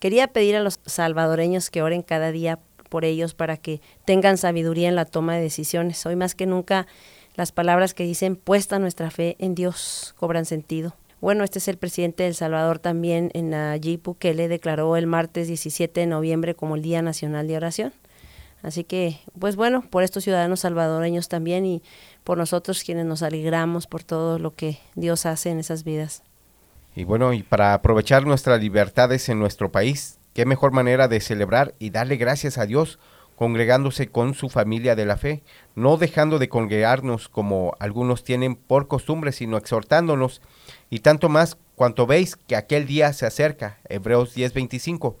quería 0.00 0.28
pedir 0.28 0.56
a 0.56 0.60
los 0.60 0.80
salvadoreños 0.84 1.70
que 1.70 1.82
oren 1.82 2.02
cada 2.02 2.32
día 2.32 2.58
por 2.90 3.04
ellos 3.04 3.34
para 3.34 3.56
que 3.56 3.80
tengan 4.04 4.36
sabiduría 4.36 4.88
en 4.88 4.96
la 4.96 5.04
toma 5.04 5.36
de 5.36 5.42
decisiones. 5.42 6.04
Hoy 6.06 6.16
más 6.16 6.34
que 6.34 6.46
nunca 6.46 6.86
las 7.34 7.52
palabras 7.52 7.94
que 7.94 8.04
dicen 8.04 8.36
puesta 8.36 8.78
nuestra 8.78 9.10
fe 9.10 9.36
en 9.38 9.54
Dios 9.54 10.14
cobran 10.18 10.44
sentido. 10.44 10.94
Bueno, 11.24 11.42
este 11.42 11.58
es 11.58 11.68
el 11.68 11.78
presidente 11.78 12.22
de 12.22 12.28
El 12.28 12.34
Salvador 12.34 12.78
también, 12.78 13.30
en 13.32 13.54
que 14.18 14.34
le 14.34 14.46
declaró 14.46 14.94
el 14.94 15.06
martes 15.06 15.48
17 15.48 16.00
de 16.00 16.06
noviembre 16.06 16.54
como 16.54 16.76
el 16.76 16.82
Día 16.82 17.00
Nacional 17.00 17.48
de 17.48 17.56
Oración. 17.56 17.94
Así 18.62 18.84
que, 18.84 19.20
pues 19.38 19.56
bueno, 19.56 19.84
por 19.88 20.02
estos 20.02 20.22
ciudadanos 20.22 20.60
salvadoreños 20.60 21.30
también 21.30 21.64
y 21.64 21.82
por 22.24 22.36
nosotros 22.36 22.84
quienes 22.84 23.06
nos 23.06 23.22
alegramos 23.22 23.86
por 23.86 24.04
todo 24.04 24.38
lo 24.38 24.50
que 24.54 24.76
Dios 24.96 25.24
hace 25.24 25.48
en 25.48 25.60
esas 25.60 25.82
vidas. 25.82 26.22
Y 26.94 27.04
bueno, 27.04 27.32
y 27.32 27.42
para 27.42 27.72
aprovechar 27.72 28.26
nuestras 28.26 28.60
libertades 28.60 29.26
en 29.30 29.38
nuestro 29.38 29.72
país, 29.72 30.18
qué 30.34 30.44
mejor 30.44 30.72
manera 30.72 31.08
de 31.08 31.20
celebrar 31.20 31.74
y 31.78 31.88
darle 31.88 32.16
gracias 32.16 32.58
a 32.58 32.66
Dios 32.66 32.98
congregándose 33.34 34.08
con 34.08 34.34
su 34.34 34.50
familia 34.50 34.94
de 34.94 35.06
la 35.06 35.16
fe, 35.16 35.42
no 35.74 35.96
dejando 35.96 36.38
de 36.38 36.50
congregarnos 36.50 37.30
como 37.30 37.74
algunos 37.80 38.24
tienen 38.24 38.56
por 38.56 38.88
costumbre, 38.88 39.32
sino 39.32 39.56
exhortándonos, 39.56 40.42
y 40.90 41.00
tanto 41.00 41.28
más 41.28 41.56
cuanto 41.74 42.06
veis 42.06 42.36
que 42.36 42.56
aquel 42.56 42.86
día 42.86 43.12
se 43.12 43.26
acerca, 43.26 43.78
Hebreos 43.88 44.34
10:25. 44.34 45.16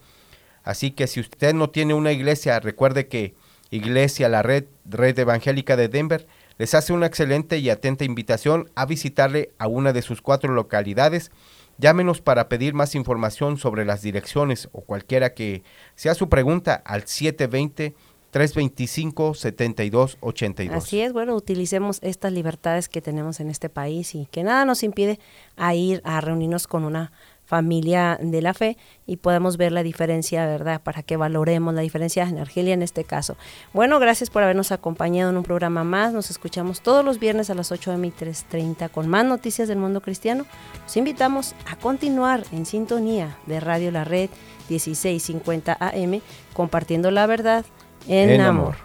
Así 0.62 0.90
que 0.92 1.06
si 1.06 1.20
usted 1.20 1.54
no 1.54 1.70
tiene 1.70 1.94
una 1.94 2.12
iglesia, 2.12 2.58
recuerde 2.60 3.06
que 3.06 3.34
Iglesia, 3.70 4.28
la 4.28 4.42
red, 4.42 4.66
red 4.84 5.18
evangélica 5.18 5.76
de 5.76 5.88
Denver, 5.88 6.26
les 6.58 6.74
hace 6.74 6.92
una 6.92 7.06
excelente 7.06 7.58
y 7.58 7.70
atenta 7.70 8.04
invitación 8.04 8.70
a 8.76 8.86
visitarle 8.86 9.50
a 9.58 9.66
una 9.66 9.92
de 9.92 10.02
sus 10.02 10.22
cuatro 10.22 10.52
localidades. 10.52 11.32
Llámenos 11.78 12.20
para 12.20 12.48
pedir 12.48 12.72
más 12.74 12.94
información 12.94 13.58
sobre 13.58 13.84
las 13.84 14.00
direcciones 14.00 14.68
o 14.70 14.82
cualquiera 14.82 15.34
que 15.34 15.64
sea 15.96 16.14
su 16.14 16.28
pregunta 16.28 16.74
al 16.84 17.08
720 17.08 17.96
325-7282. 18.34 20.72
Así 20.72 21.00
es, 21.00 21.12
bueno, 21.12 21.36
utilicemos 21.36 22.00
estas 22.02 22.32
libertades 22.32 22.88
que 22.88 23.00
tenemos 23.00 23.38
en 23.38 23.48
este 23.48 23.68
país 23.68 24.16
y 24.16 24.26
que 24.26 24.42
nada 24.42 24.64
nos 24.64 24.82
impide 24.82 25.20
a 25.56 25.76
ir 25.76 26.02
a 26.04 26.20
reunirnos 26.20 26.66
con 26.66 26.82
una 26.84 27.12
familia 27.44 28.18
de 28.20 28.42
la 28.42 28.54
fe 28.54 28.76
y 29.06 29.18
podamos 29.18 29.56
ver 29.56 29.70
la 29.70 29.82
diferencia, 29.82 30.46
¿verdad? 30.46 30.82
Para 30.82 31.02
que 31.02 31.16
valoremos 31.16 31.74
la 31.74 31.82
diferencia 31.82 32.24
en 32.24 32.38
Argelia 32.38 32.74
en 32.74 32.82
este 32.82 33.04
caso. 33.04 33.36
Bueno, 33.72 34.00
gracias 34.00 34.30
por 34.30 34.42
habernos 34.42 34.72
acompañado 34.72 35.30
en 35.30 35.36
un 35.36 35.44
programa 35.44 35.84
más. 35.84 36.12
Nos 36.12 36.30
escuchamos 36.30 36.80
todos 36.80 37.04
los 37.04 37.20
viernes 37.20 37.50
a 37.50 37.54
las 37.54 37.70
8 37.70 37.92
de 37.92 37.98
mi 37.98 38.10
3.30 38.10 38.90
con 38.90 39.08
más 39.08 39.24
noticias 39.24 39.68
del 39.68 39.78
mundo 39.78 40.00
cristiano. 40.00 40.46
Los 40.82 40.96
invitamos 40.96 41.54
a 41.66 41.76
continuar 41.76 42.44
en 42.50 42.66
sintonía 42.66 43.36
de 43.46 43.60
Radio 43.60 43.90
La 43.90 44.04
Red 44.04 44.30
1650 44.68 45.76
AM, 45.78 46.20
compartiendo 46.54 47.10
la 47.10 47.26
verdad 47.26 47.66
en, 48.08 48.40
amor. 48.40 48.76